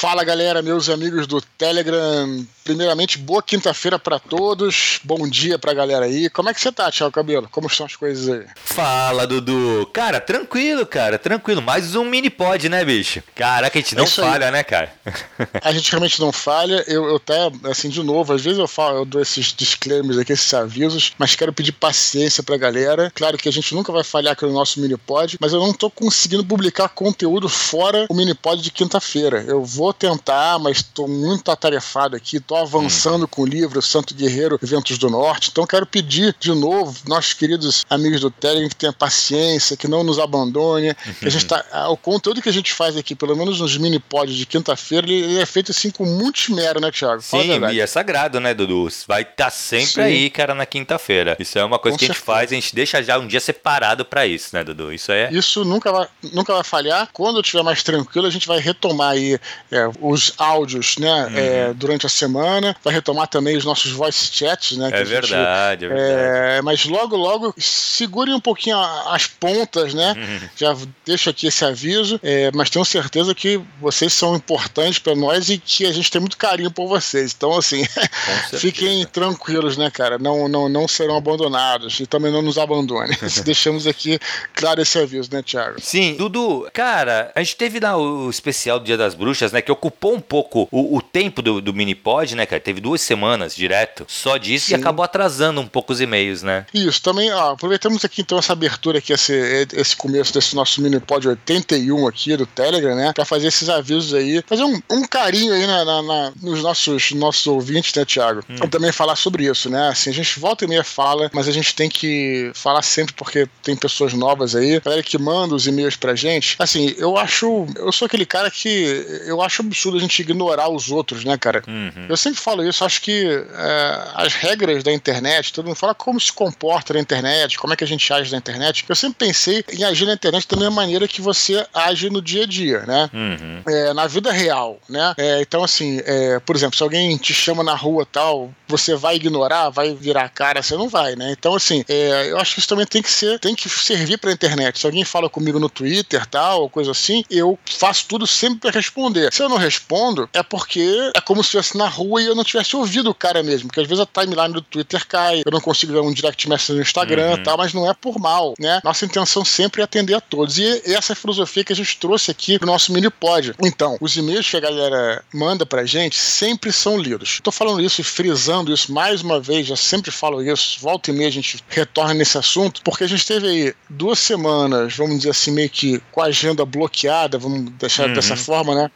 [0.00, 2.46] Fala galera, meus amigos do Telegram.
[2.64, 4.98] Primeiramente, boa quinta-feira para todos.
[5.04, 6.30] Bom dia pra galera aí.
[6.30, 7.48] Como é que você tá, Thiago Cabelo?
[7.50, 8.46] Como estão as coisas aí?
[8.54, 9.86] Fala, Dudu.
[9.92, 11.60] Cara, tranquilo, cara, tranquilo.
[11.60, 13.22] Mais um mini pod, né, bicho?
[13.34, 14.52] Caraca, a gente não é falha, aí.
[14.52, 14.90] né, cara?
[15.62, 16.82] A gente realmente não falha.
[16.86, 20.32] Eu, eu até, assim, de novo, às vezes eu falo, eu dou esses disclaimers aqui,
[20.32, 23.12] esses avisos, mas quero pedir paciência pra galera.
[23.14, 25.74] Claro que a gente nunca vai falhar aqui no nosso mini pod, mas eu não
[25.74, 29.44] tô conseguindo publicar conteúdo fora o mini pod de quinta-feira.
[29.46, 33.28] Eu vou tentar, mas tô muito atarefado aqui, tô avançando hum.
[33.28, 35.50] com o livro Santo Guerreiro Ventos do Norte.
[35.50, 40.02] Então quero pedir de novo, nossos queridos amigos do Telegram, que tenham paciência, que não
[40.02, 40.94] nos abandone.
[41.18, 43.98] Que a gente tá, o conteúdo que a gente faz aqui, pelo menos nos mini
[43.98, 47.22] pods de quinta-feira, ele, é feito assim com muito esmero, né, Thiago?
[47.22, 48.88] Sim, e é sagrado, né, Dudu?
[49.06, 50.00] Vai estar tá sempre Sim.
[50.02, 51.36] aí, cara, na quinta-feira.
[51.38, 52.38] Isso é uma coisa com que a gente certeza.
[52.38, 54.92] faz, a gente deixa já um dia separado para isso, né, Dudu?
[54.92, 55.30] Isso é.
[55.32, 57.08] Isso nunca vai, nunca vai falhar.
[57.12, 59.38] Quando eu estiver mais tranquilo, a gente vai retomar aí
[59.70, 61.36] é, os áudios, né, uhum.
[61.36, 62.76] é, durante a semana.
[62.82, 64.90] Vai retomar também os nossos voice chats, né?
[64.92, 66.58] É verdade, gente, é verdade.
[66.58, 70.14] É, mas logo, logo, segurem um pouquinho as pontas, né?
[70.16, 70.48] Uhum.
[70.56, 75.48] Já deixo aqui esse aviso, é, mas tenho certeza que vocês são importantes para nós
[75.48, 77.34] e que a gente tem muito carinho por vocês.
[77.36, 77.84] Então, assim,
[78.58, 80.18] fiquem tranquilos, né, cara?
[80.18, 83.16] Não, não, não serão abandonados e também não nos abandone.
[83.44, 84.18] Deixamos aqui
[84.54, 85.80] claro esse aviso, né, Thiago?
[85.80, 89.62] Sim, Dudu, cara, a gente teve lá o especial do Dia das Bruxas, né?
[89.70, 92.60] Que ocupou um pouco o, o tempo do, do mini pod, né, cara?
[92.60, 94.72] Teve duas semanas direto só disso Sim.
[94.72, 96.66] e acabou atrasando um pouco os e-mails, né?
[96.74, 100.98] Isso, também, ó, aproveitamos aqui então essa abertura aqui, esse, esse começo desse nosso mini
[100.98, 103.12] pod 81 aqui do Telegram, né?
[103.12, 107.12] Pra fazer esses avisos aí, fazer um, um carinho aí na, na, na, nos nossos,
[107.12, 108.42] nossos ouvintes, né, Thiago?
[108.50, 108.56] Hum.
[108.68, 109.88] Também falar sobre isso, né?
[109.88, 113.48] Assim, a gente volta e meia fala, mas a gente tem que falar sempre porque
[113.62, 116.56] tem pessoas novas aí, galera que manda os e-mails pra gente.
[116.58, 120.90] Assim, eu acho, eu sou aquele cara que eu acho absurdo a gente ignorar os
[120.90, 121.62] outros, né, cara?
[121.66, 122.06] Uhum.
[122.08, 126.20] Eu sempre falo isso, acho que é, as regras da internet, todo mundo fala como
[126.20, 128.84] se comporta na internet, como é que a gente age na internet.
[128.88, 132.44] Eu sempre pensei em agir na internet da mesma maneira que você age no dia
[132.44, 133.10] a dia, né?
[133.12, 133.62] Uhum.
[133.66, 135.14] É, na vida real, né?
[135.16, 139.16] É, então, assim, é, por exemplo, se alguém te chama na rua tal, você vai
[139.16, 141.34] ignorar, vai virar a cara, você não vai, né?
[141.36, 144.32] Então, assim, é, eu acho que isso também tem que ser, tem que servir pra
[144.32, 144.78] internet.
[144.78, 148.70] Se alguém fala comigo no Twitter, tal, ou coisa assim, eu faço tudo sempre para
[148.70, 149.32] responder.
[149.40, 152.34] Se eu não respondo, é porque é como se eu estivesse na rua e eu
[152.34, 153.68] não tivesse ouvido o cara mesmo.
[153.68, 156.74] Porque às vezes a timeline do Twitter cai, eu não consigo ver um direct message
[156.74, 157.42] no Instagram uhum.
[157.42, 158.82] tal, mas não é por mal, né?
[158.84, 160.58] Nossa intenção sempre é atender a todos.
[160.58, 163.54] E essa é a filosofia que a gente trouxe aqui pro nosso mini pod.
[163.64, 167.40] Então, os e-mails que a galera manda pra gente sempre são lidos.
[167.42, 171.14] Tô falando isso e frisando isso mais uma vez, já sempre falo isso, volta e
[171.14, 175.30] meia a gente retorna nesse assunto, porque a gente teve aí duas semanas, vamos dizer
[175.30, 178.12] assim, meio que com a agenda bloqueada, vamos deixar uhum.
[178.12, 178.90] dessa forma, né?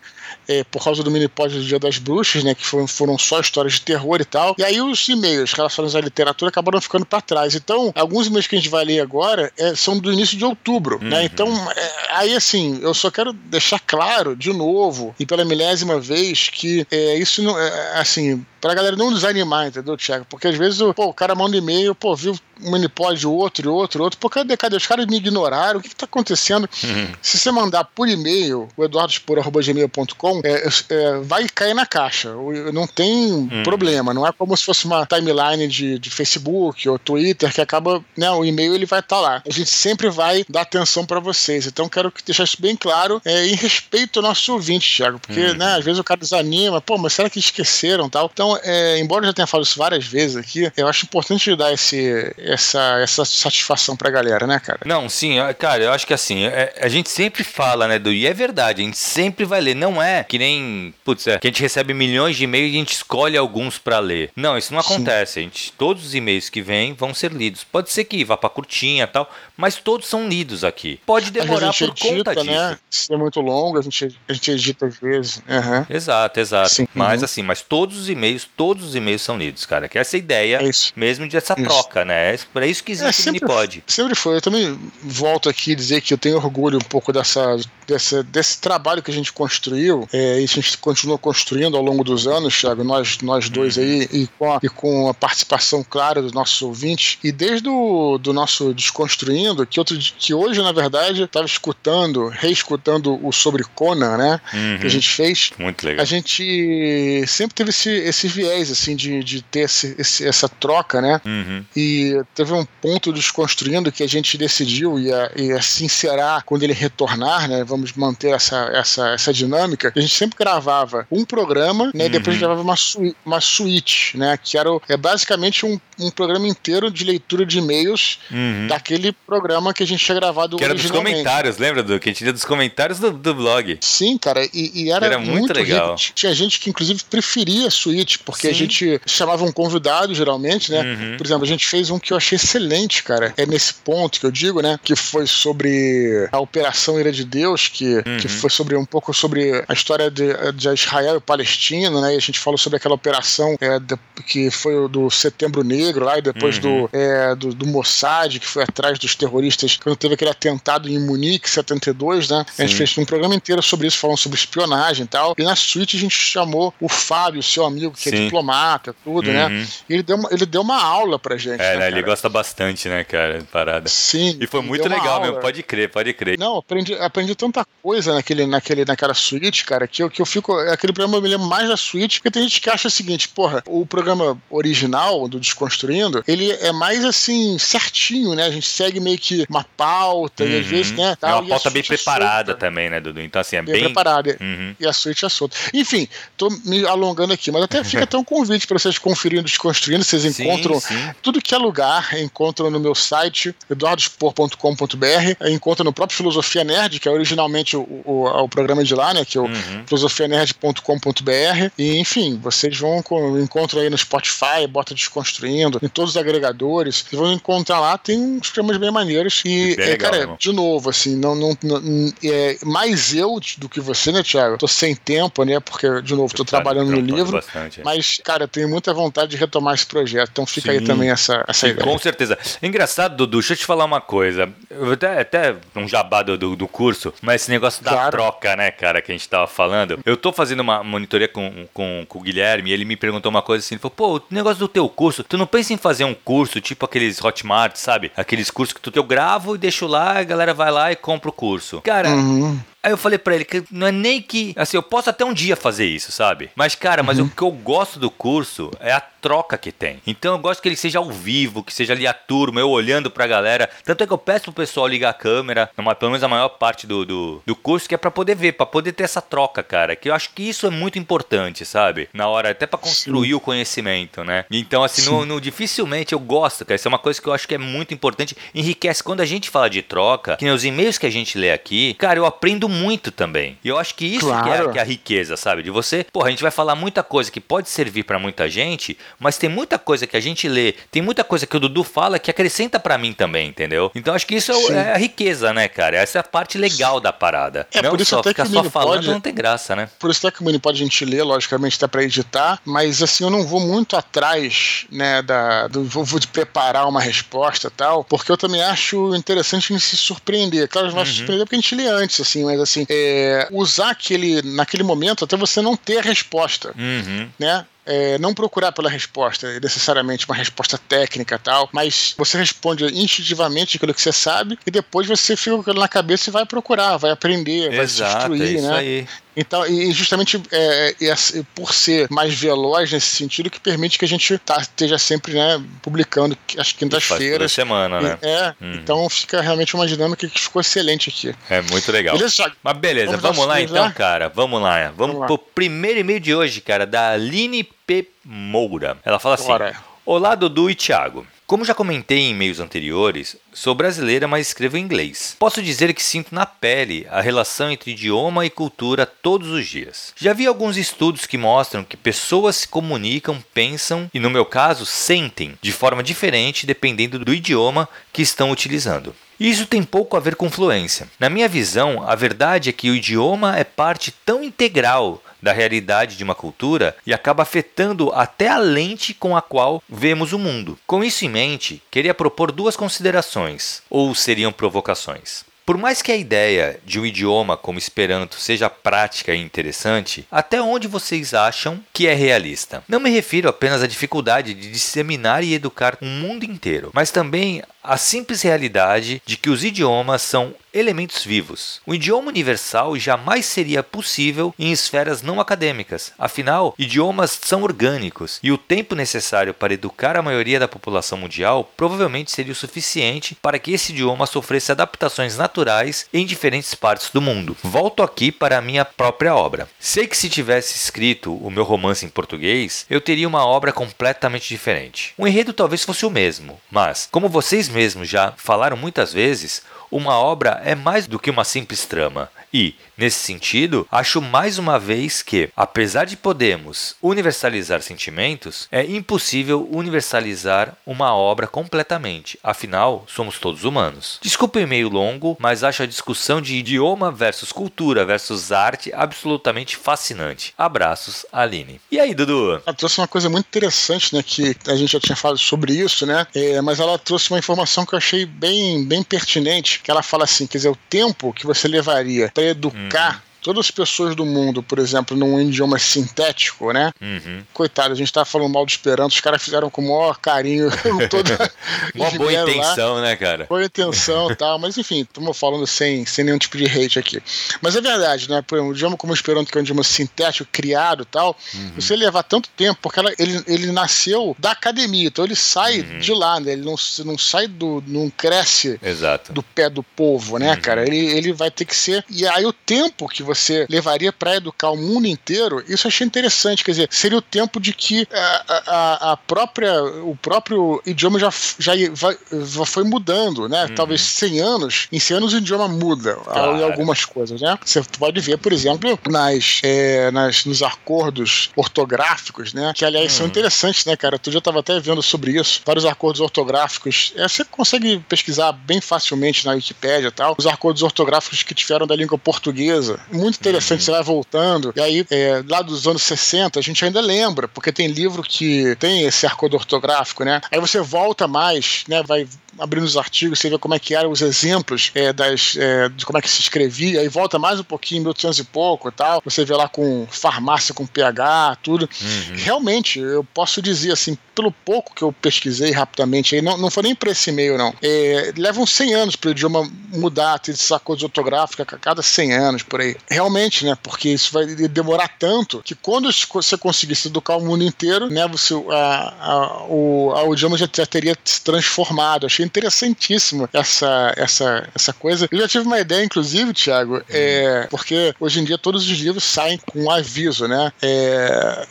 [0.49, 2.55] É, por causa do mini-pod do Dia das Bruxas, né?
[2.55, 4.55] Que foram, foram só histórias de terror e tal.
[4.59, 7.55] E aí os e-mails relacionados à literatura acabaram ficando para trás.
[7.55, 10.99] Então, alguns e-mails que a gente vai ler agora é, são do início de outubro,
[10.99, 11.11] né, uhum.
[11.11, 11.25] né?
[11.25, 16.49] Então, é, aí assim, eu só quero deixar claro, de novo, e pela milésima vez,
[16.49, 17.59] que é, isso não.
[17.59, 20.27] É, assim, pra galera não desanimar, entendeu, Thiago?
[20.29, 24.19] Porque às vezes pô, o cara manda e-mail, pô, viu um minipod, outro, outro, outro.
[24.19, 24.77] Pô, cadê, cadê?
[24.77, 26.69] Os caras me ignoraram, o que, que tá acontecendo?
[26.83, 27.09] Uhum.
[27.21, 32.35] Se você mandar por e-mail, o eduardospor.gmail.com, é, é, vai cair na caixa.
[32.73, 33.63] Não tem uhum.
[33.63, 38.03] problema, não é como se fosse uma timeline de, de Facebook ou Twitter que acaba,
[38.17, 39.43] né, o e-mail ele vai estar tá lá.
[39.47, 41.67] A gente sempre vai dar atenção para vocês.
[41.67, 45.55] Então quero deixar isso bem claro é, em respeito ao nosso ouvinte, Thiago, porque, uhum.
[45.55, 48.31] né, às vezes o cara desanima, pô, mas será que esqueceram tal?
[48.33, 51.73] Então, é, embora eu já tenha falado isso várias vezes aqui, eu acho importante dar
[51.73, 54.81] esse, essa, essa satisfação pra galera, né, cara?
[54.85, 58.27] Não, sim, cara, eu acho que assim, é, a gente sempre fala, né, do, e
[58.27, 61.51] é verdade, a gente sempre vai ler, não é que nem, putz, é, que a
[61.51, 64.31] gente recebe milhões de e-mails e a gente escolhe alguns para ler.
[64.37, 67.65] Não, isso não acontece, a gente, todos os e-mails que vêm vão ser lidos.
[67.65, 71.01] Pode ser que vá pra curtinha e tal, mas todos são lidos aqui.
[71.07, 72.45] Pode demorar por edita, conta disso.
[72.45, 72.79] Né?
[72.91, 75.37] Se é muito longo, a gente, a gente edita às vezes.
[75.37, 75.87] Uhum.
[75.89, 76.71] Exato, exato.
[76.71, 76.89] Sim.
[76.95, 77.25] Mas uhum.
[77.25, 79.89] assim, mas todos os e-mails, todos os e-mails são lidos, cara.
[79.89, 82.35] Que é essa ideia é mesmo de essa troca, né?
[82.35, 83.85] É para isso que existe é, sempre, o Minipod.
[83.87, 84.37] Sempre foi.
[84.37, 89.03] Eu também volto aqui dizer que eu tenho orgulho um pouco dessa, dessa desse trabalho
[89.03, 90.09] que a gente construiu.
[90.13, 93.83] É, isso a gente continua construindo ao longo dos anos, Thiago, nós, nós dois uhum.
[93.83, 97.19] aí, e com, a, e com a participação clara dos nossos ouvintes.
[97.23, 103.19] E desde o do nosso Desconstruindo, que, outro, que hoje, na verdade, estava escutando, reescutando
[103.27, 104.41] o sobre Conan, né?
[104.53, 104.79] Uhum.
[104.79, 105.51] Que a gente fez.
[105.59, 106.03] Muito legal.
[106.03, 111.01] A gente sempre teve esse, esse viés, assim, de, de ter esse, esse, essa troca,
[111.01, 111.21] né?
[111.25, 111.65] Uhum.
[111.77, 117.49] E teve um ponto desconstruindo que a gente decidiu ia, ia sincerar quando ele retornar,
[117.49, 117.65] né?
[117.65, 119.93] Vamos manter essa, essa, essa dinâmica.
[119.95, 122.05] A gente sempre gravava um programa, né?
[122.05, 122.07] Uhum.
[122.07, 124.39] E depois a gente gravava uma, su uma suíte, né?
[124.43, 128.67] Que era é basicamente um, um programa inteiro de leitura de e-mails uhum.
[128.69, 129.34] daquele programa
[129.75, 132.33] que a gente tinha gravado Que era dos comentários, lembra do que a gente tinha
[132.33, 133.79] dos comentários do, do blog?
[133.81, 135.95] Sim, cara, e, e era, era, muito, muito legal.
[135.97, 136.15] Rico.
[136.15, 138.53] Tinha gente que inclusive preferia a suíte, porque Sim.
[138.53, 140.83] a gente chamava um convidado geralmente, né?
[140.83, 141.17] Uhum.
[141.17, 143.33] Por exemplo, a gente fez um que eu achei excelente, cara.
[143.37, 144.79] É nesse ponto que eu digo, né?
[144.83, 148.19] Que foi sobre a Operação Ira de Deus, que, uhum.
[148.21, 152.15] que foi sobre um pouco sobre a história de, de Israel e Palestina, né?
[152.15, 153.97] E a gente falou sobre aquela operação é, de,
[154.27, 156.87] que foi do Setembro Negro lá e depois uhum.
[156.87, 160.99] do, é, do, do, Mossad, que foi atrás dos terroristas quando teve aquele atentado em
[160.99, 162.45] Munique, 72, né?
[162.53, 162.63] Sim.
[162.63, 165.35] A gente fez um programa inteiro sobre isso, falando sobre espionagem e tal.
[165.39, 168.19] E na suíte a gente chamou o Fábio, seu amigo, que é Sim.
[168.19, 169.47] é diplomata, tudo, né?
[169.47, 169.51] uhum.
[169.51, 169.67] né?
[169.89, 171.61] E ele deu, uma, ele deu uma aula pra gente.
[171.61, 173.45] É, né, né ele gosta bastante, né, cara?
[173.51, 173.89] Parada.
[173.89, 174.37] Sim.
[174.41, 176.39] E foi muito legal mesmo, pode crer, pode crer.
[176.39, 180.53] Não, aprendi, aprendi tanta coisa naquele, naquele, naquela suíte, cara, que eu, que eu fico.
[180.53, 183.29] Aquele programa eu me lembro mais da suíte, porque tem gente que acha o seguinte,
[183.29, 188.45] porra, o programa original do Desconstruindo, ele é mais assim, certinho, né?
[188.47, 190.51] A gente segue meio que uma pauta, uhum.
[190.51, 191.17] e às vezes, né?
[191.21, 192.67] Tal, é uma pauta bem é preparada solta.
[192.67, 193.21] também, né, Dudu?
[193.21, 193.75] Então, assim, é bem.
[193.75, 193.85] bem...
[193.85, 194.37] preparada.
[194.41, 194.75] Uhum.
[194.79, 195.57] E a suíte é solta.
[195.73, 200.05] Enfim, tô me alongando aqui, mas até fica até um convite para vocês conferirem Desconstruindo.
[200.05, 206.17] Vocês encontram sim, tudo que é lugar, encontram no meu site, eduardospor.com.br, encontram no próprio
[206.17, 209.25] Filosofia Nerd, que é originalmente o, o, o programa de lá, né?
[209.25, 209.85] Que é o uhum.
[209.87, 211.71] filosofianerd.com.br.
[211.79, 213.03] E, enfim, vocês vão
[213.43, 217.05] encontram aí no Spotify, bota Desconstruindo, em todos os agregadores.
[217.09, 219.43] Vocês vão encontrar lá, tem uns programas bem maneiros.
[219.45, 223.81] E, é, legal, cara, de novo, assim, não, não, não, é mais eu do que
[223.81, 224.59] você, né, Thiago?
[224.59, 225.61] Tô sem tempo, né?
[225.61, 227.33] Porque, de novo, tô trabalhando no livro.
[227.33, 227.85] Bastante, é.
[227.85, 230.31] Mas, cara, eu tenho muita vontade de retomar esse projeto.
[230.33, 230.79] Então fica Sim.
[230.79, 231.87] aí também essa, essa ideia.
[231.87, 232.39] Com certeza.
[232.63, 234.49] Engraçado, Dudu, deixa eu te falar uma coisa.
[234.71, 238.11] Eu até, até um jabá do, do curso, mas esse negócio da claro.
[238.11, 239.99] troca, né, cara, que a gente tava falando.
[240.05, 243.43] Eu tô fazendo uma monitoria com, com, com o Guilherme e ele me perguntou uma
[243.43, 246.05] coisa assim, ele falou, pô, o negócio do teu curso, tu não pensa em fazer
[246.05, 248.11] um curso, tipo aqueles Hotmart, sabe?
[248.17, 251.29] Aqueles cursos que tu, eu gravo e deixo lá, a galera vai lá e compra
[251.29, 251.81] o curso.
[251.83, 252.59] Cara, uhum.
[252.85, 254.53] Aí eu falei para ele que não é nem que.
[254.57, 256.51] Assim, eu posso até um dia fazer isso, sabe?
[256.55, 257.25] Mas, cara, mas uhum.
[257.25, 260.03] o que eu gosto do curso é a troca que tem.
[260.07, 263.11] Então eu gosto que ele seja ao vivo, que seja ali a turma, eu olhando
[263.11, 263.71] pra galera.
[263.83, 266.51] Tanto é que eu peço pro pessoal ligar a câmera, numa, pelo menos a maior
[266.51, 269.63] parte do, do, do curso, que é para poder ver, para poder ter essa troca,
[269.63, 269.97] cara.
[269.97, 272.07] Que eu acho que isso é muito importante, sabe?
[272.13, 273.35] Na hora, até para construir Sim.
[273.35, 274.45] o conhecimento, né?
[274.51, 276.77] Então, assim, no, no, dificilmente eu gosto, cara.
[276.77, 278.37] Isso é uma coisa que eu acho que é muito importante.
[278.55, 281.51] Enriquece quando a gente fala de troca, que nem os e-mails que a gente lê
[281.51, 283.59] aqui, cara, eu aprendo muito também.
[283.65, 284.45] E eu acho que isso claro.
[284.45, 285.63] que, é, que, é, a riqueza, sabe?
[285.63, 288.99] De você, porra, a gente vai falar muita coisa que pode servir para muita gente,
[289.19, 292.19] mas tem muita coisa que a gente lê, tem muita coisa que o Dudu fala
[292.19, 293.91] que acrescenta para mim também, entendeu?
[293.95, 295.97] Então acho que isso é, é, a riqueza, né, cara?
[295.97, 297.67] Essa é a parte legal da parada.
[297.73, 299.89] É, não por isso só até ficar só falando pode, não tem graça, né?
[299.99, 303.03] Por isso até que o Mini pode a gente ler, logicamente, até para editar, mas
[303.03, 308.05] assim, eu não vou muito atrás, né, da, do, vou de preparar uma resposta tal,
[308.05, 310.69] porque eu também acho interessante a gente se surpreender.
[310.69, 311.11] Claro, a gente vai uhum.
[311.11, 315.25] se surpreender porque a gente lê antes, assim, mas assim, é, usar aquele, naquele momento
[315.25, 317.29] até você não ter a resposta, uhum.
[317.39, 317.65] né?
[317.87, 323.95] É, não procurar pela resposta, necessariamente uma resposta técnica tal, mas você responde instintivamente aquilo
[323.95, 327.11] que você sabe e depois você fica com aquilo na cabeça e vai procurar, vai
[327.11, 328.77] aprender, vai Exato, se instruir, é né?
[328.77, 329.09] Aí.
[329.37, 331.15] Então, e justamente é, é,
[331.55, 335.61] por ser mais veloz nesse sentido, que permite que a gente tá, esteja sempre né,
[335.83, 337.51] publicando as quintas-feiras.
[337.51, 338.19] semana, né?
[338.23, 338.75] É, hum.
[338.75, 341.35] então fica realmente uma dinâmica que ficou excelente aqui.
[341.51, 342.17] É muito legal.
[342.17, 344.29] Beleza, Mas beleza, vamos, vamos lá então, cara.
[344.29, 344.85] Vamos lá.
[344.85, 345.27] Vamos, vamos lá.
[345.27, 348.09] pro primeiro e-mail de hoje, cara, da Aline P.
[348.25, 348.97] Moura.
[349.05, 349.77] Ela fala assim: Bora.
[350.07, 351.27] Olá, Dudu e Thiago.
[351.47, 355.37] Como já comentei em e-mails anteriores, sou brasileira, mas escrevo em inglês.
[355.39, 360.15] Posso dizer que sinto na pele a relação entre idioma e cultura todos os dias.
[360.17, 364.87] Já vi alguns estudos que mostram que pessoas se comunicam, pensam e, no meu caso,
[364.87, 369.15] sentem de forma diferente dependendo do idioma que estão utilizando.
[369.39, 371.09] Isso tem pouco a ver com fluência.
[371.19, 376.17] Na minha visão, a verdade é que o idioma é parte tão integral da realidade
[376.17, 380.79] de uma cultura e acaba afetando até a lente com a qual vemos o mundo.
[380.87, 385.45] Com isso em mente, queria propor duas considerações, ou seriam provocações.
[385.67, 390.61] Por mais que a ideia de um idioma como Esperanto seja prática e interessante, até
[390.61, 392.85] onde vocês acham que é realista?
[392.87, 397.63] Não me refiro apenas à dificuldade de disseminar e educar um mundo inteiro, mas também
[397.85, 401.81] a simples realidade de que os idiomas são elementos vivos.
[401.87, 406.13] O idioma universal jamais seria possível em esferas não acadêmicas.
[406.19, 411.71] Afinal, idiomas são orgânicos e o tempo necessário para educar a maioria da população mundial
[411.77, 417.21] provavelmente seria o suficiente para que esse idioma sofresse adaptações naturais em diferentes partes do
[417.21, 417.57] mundo.
[417.63, 419.69] Volto aqui para a minha própria obra.
[419.79, 424.49] Sei que se tivesse escrito o meu romance em português, eu teria uma obra completamente
[424.49, 425.15] diferente.
[425.17, 430.19] O enredo talvez fosse o mesmo, mas, como vocês mesmos já falaram muitas vezes, uma
[430.19, 432.31] obra é mais do que uma simples trama.
[432.53, 439.69] E, nesse sentido, acho mais uma vez que, apesar de podermos universalizar sentimentos, é impossível
[439.71, 442.39] universalizar uma obra completamente.
[442.43, 444.19] Afinal, somos todos humanos.
[444.23, 449.77] Desculpe o e-mail longo, mas acho a discussão de idioma versus cultura versus arte absolutamente
[449.77, 450.55] fascinante.
[450.57, 451.81] Abraços, Aline.
[451.91, 452.63] E aí, Dudu?
[452.67, 454.23] Ela trouxe uma coisa muito interessante, né?
[454.23, 456.27] Que a gente já tinha falado sobre isso, né?
[456.35, 460.25] É, mas ela trouxe uma informação que eu achei bem, bem pertinente, que ela fala
[460.25, 464.25] assim, quer dizer, o tempo que você levaria para educar uhum todas as pessoas do
[464.25, 466.91] mundo, por exemplo, num idioma sintético, né?
[466.99, 467.43] Uhum.
[467.53, 470.71] Coitado, a gente tá falando mal do Esperanto, os caras fizeram com o maior carinho
[471.11, 471.53] toda.
[471.95, 473.03] Uma boa intenção, lá.
[473.03, 473.45] né, cara?
[473.45, 477.23] Boa intenção e tal, mas enfim, estamos falando sem, sem nenhum tipo de hate aqui.
[477.61, 478.41] Mas é verdade, né?
[478.41, 481.37] Por exemplo, um idioma como o Esperanto, que é um idioma sintético, criado e tal,
[481.53, 481.73] uhum.
[481.77, 485.99] você levar tanto tempo, porque ela, ele, ele nasceu da academia, então ele sai uhum.
[485.99, 486.53] de lá, né?
[486.53, 487.85] Ele não, não sai do.
[487.87, 489.35] não cresce Exato.
[489.35, 490.61] do pé do povo, né, uhum.
[490.63, 490.87] cara?
[490.87, 492.03] Ele, ele vai ter que ser.
[492.09, 495.89] E aí o tempo que você você levaria para educar o mundo inteiro, isso eu
[495.89, 496.65] achei interessante.
[496.65, 501.31] Quer dizer, seria o tempo de que a, a, a própria, o próprio idioma já,
[501.59, 503.67] já, já foi mudando, né?
[503.67, 503.75] Uhum.
[503.75, 506.57] Talvez 100 anos, em 100 anos o idioma muda claro.
[506.57, 507.59] em algumas coisas, né?
[507.65, 512.73] Você pode ver, por exemplo, nas, é, nas, nos acordos ortográficos, né?
[512.75, 513.19] Que, aliás, uhum.
[513.19, 514.19] são interessantes, né, cara?
[514.19, 515.61] Tu já estava até vendo sobre isso.
[515.65, 517.13] Vários acordos ortográficos.
[517.17, 520.35] É, você consegue pesquisar bem facilmente na Wikipédia e tal.
[520.39, 524.73] Os acordos ortográficos que tiveram da língua portuguesa muito interessante, você vai voltando.
[524.77, 528.77] E aí, é, lá dos anos 60, a gente ainda lembra, porque tem livro que
[528.77, 530.41] tem esse arcodo ortográfico, né?
[530.51, 532.03] Aí você volta mais, né?
[532.03, 532.29] Vai
[532.59, 536.05] abrindo os artigos, você vê como é que eram os exemplos é, das, é, de
[536.05, 539.23] como é que se escrevia, aí volta mais um pouquinho, 1800 e pouco e tal,
[539.25, 541.89] você vê lá com farmácia, com PH, tudo.
[542.01, 542.37] Uhum.
[542.37, 546.83] Realmente, eu posso dizer assim, pelo pouco que eu pesquisei rapidamente, aí, não, não foi
[546.83, 547.75] nem para esse e-mail, não.
[547.83, 552.33] É, levam 100 anos para o idioma mudar, ter essa coisa ortográfica a cada 100
[552.33, 552.97] anos, por aí.
[553.09, 558.09] Realmente, né, porque isso vai demorar tanto que quando você conseguisse educar o mundo inteiro,
[558.09, 562.27] né, você, a, a, o, a, o idioma já, já teria se transformado.
[562.27, 565.29] Achei interessantíssimo essa, essa, essa coisa.
[565.31, 569.25] Eu já tive uma ideia, inclusive, Thiago, é, porque hoje em dia todos os livros
[569.25, 570.73] saem com um aviso, né?
[570.83, 571.67] É,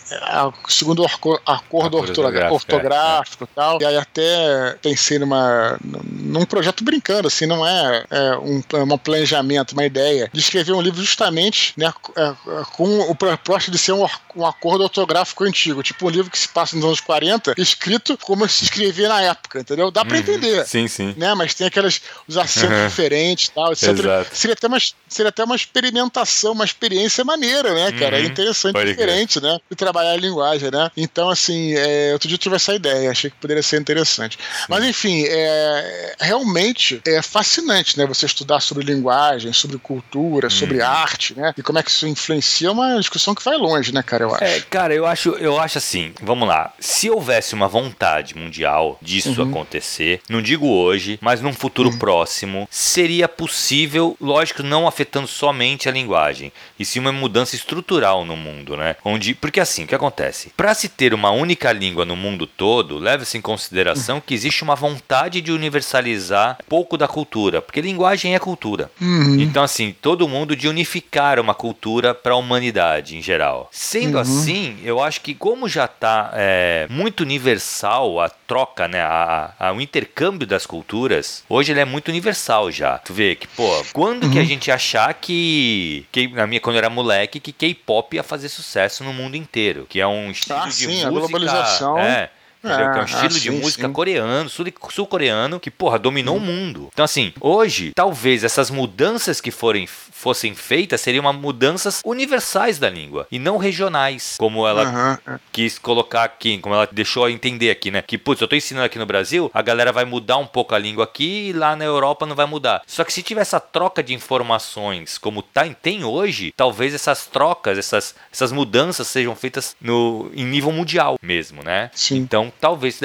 [0.68, 1.06] segundo o
[1.46, 3.82] acordo ortográfico, ortográfico é, e tal.
[3.82, 8.98] E aí até pensei numa, num projeto brincando, assim, não é, é um, é um
[8.98, 12.34] planejamento, uma ideia, de escrever um livro justamente né, é,
[12.76, 16.48] com o propósito de ser um, um acordo ortográfico antigo, tipo um livro que se
[16.48, 19.92] passa nos anos 40, escrito como se escrevia na época, entendeu?
[19.92, 20.22] Dá pra uhum.
[20.22, 20.63] entender.
[20.66, 21.14] Sim, sim.
[21.18, 21.34] Né?
[21.34, 23.72] Mas tem aquelas, os acentos diferentes e tal.
[23.72, 24.30] Exato.
[24.34, 24.78] Seria até, uma,
[25.08, 28.18] seria até uma experimentação, uma experiência maneira, né, cara?
[28.18, 28.24] Uhum.
[28.24, 29.60] É interessante, Pode diferente, né?
[29.70, 30.90] De trabalhar a linguagem, né?
[30.96, 34.38] Então, assim, é, outro dia eu tive essa ideia, achei que poderia ser interessante.
[34.38, 34.66] Sim.
[34.70, 38.06] Mas, enfim, é, realmente é fascinante, né?
[38.06, 40.86] Você estudar sobre linguagem, sobre cultura, sobre uhum.
[40.88, 41.54] arte, né?
[41.58, 44.24] E como é que isso influencia é uma discussão que vai longe, né, cara?
[44.24, 44.44] Eu acho.
[44.44, 46.74] É, cara, eu acho, eu acho assim, vamos lá.
[46.80, 49.50] Se houvesse uma vontade mundial disso uhum.
[49.50, 51.98] acontecer, não digo digo hoje, mas num futuro uhum.
[51.98, 58.38] próximo, seria possível, lógico, não afetando somente a linguagem, e sim uma mudança estrutural no
[58.38, 58.96] mundo, né?
[59.04, 60.52] Onde, porque assim, o que acontece?
[60.56, 64.76] Para se ter uma única língua no mundo todo, leva-se em consideração que existe uma
[64.76, 68.92] vontade de universalizar pouco da cultura, porque linguagem é cultura.
[69.02, 69.40] Uhum.
[69.40, 73.70] Então, assim, todo mundo de unificar uma cultura para a humanidade em geral.
[73.72, 74.22] Sendo uhum.
[74.22, 79.72] assim, eu acho que como já está é, muito universal a troca, né, a, a,
[79.72, 82.98] o intercâmbio das culturas, hoje ele é muito universal já.
[83.00, 84.32] Tu vê que, pô, quando uhum.
[84.32, 84.48] que a uhum.
[84.48, 89.04] gente achar que, que na minha quando eu era moleque, que K-pop ia fazer sucesso
[89.04, 91.98] no mundo inteiro, que é um estilo ah, de sim, música, a globalização.
[91.98, 92.30] É,
[92.64, 93.94] é, que é um ah, estilo ah, de música sim.
[93.94, 96.40] coreano, sul-coreano, que, porra, dominou hum.
[96.40, 96.90] o mundo.
[96.94, 99.88] Então, assim, hoje, talvez essas mudanças que forem
[100.24, 105.38] fossem feitas seriam mudanças universais da língua e não regionais, como ela uhum.
[105.52, 108.02] quis colocar aqui, como ela deixou entender aqui, né?
[108.02, 110.80] Que, putz, eu tô ensinando aqui no Brasil, a galera vai mudar um pouco a
[110.80, 112.82] língua aqui e lá na Europa não vai mudar.
[112.88, 117.78] Só que se tiver essa troca de informações como tá, tem hoje, talvez essas trocas,
[117.78, 121.92] essas, essas mudanças sejam feitas no, em nível mundial mesmo, né?
[121.94, 122.18] Sim.
[122.18, 123.00] Então, talvez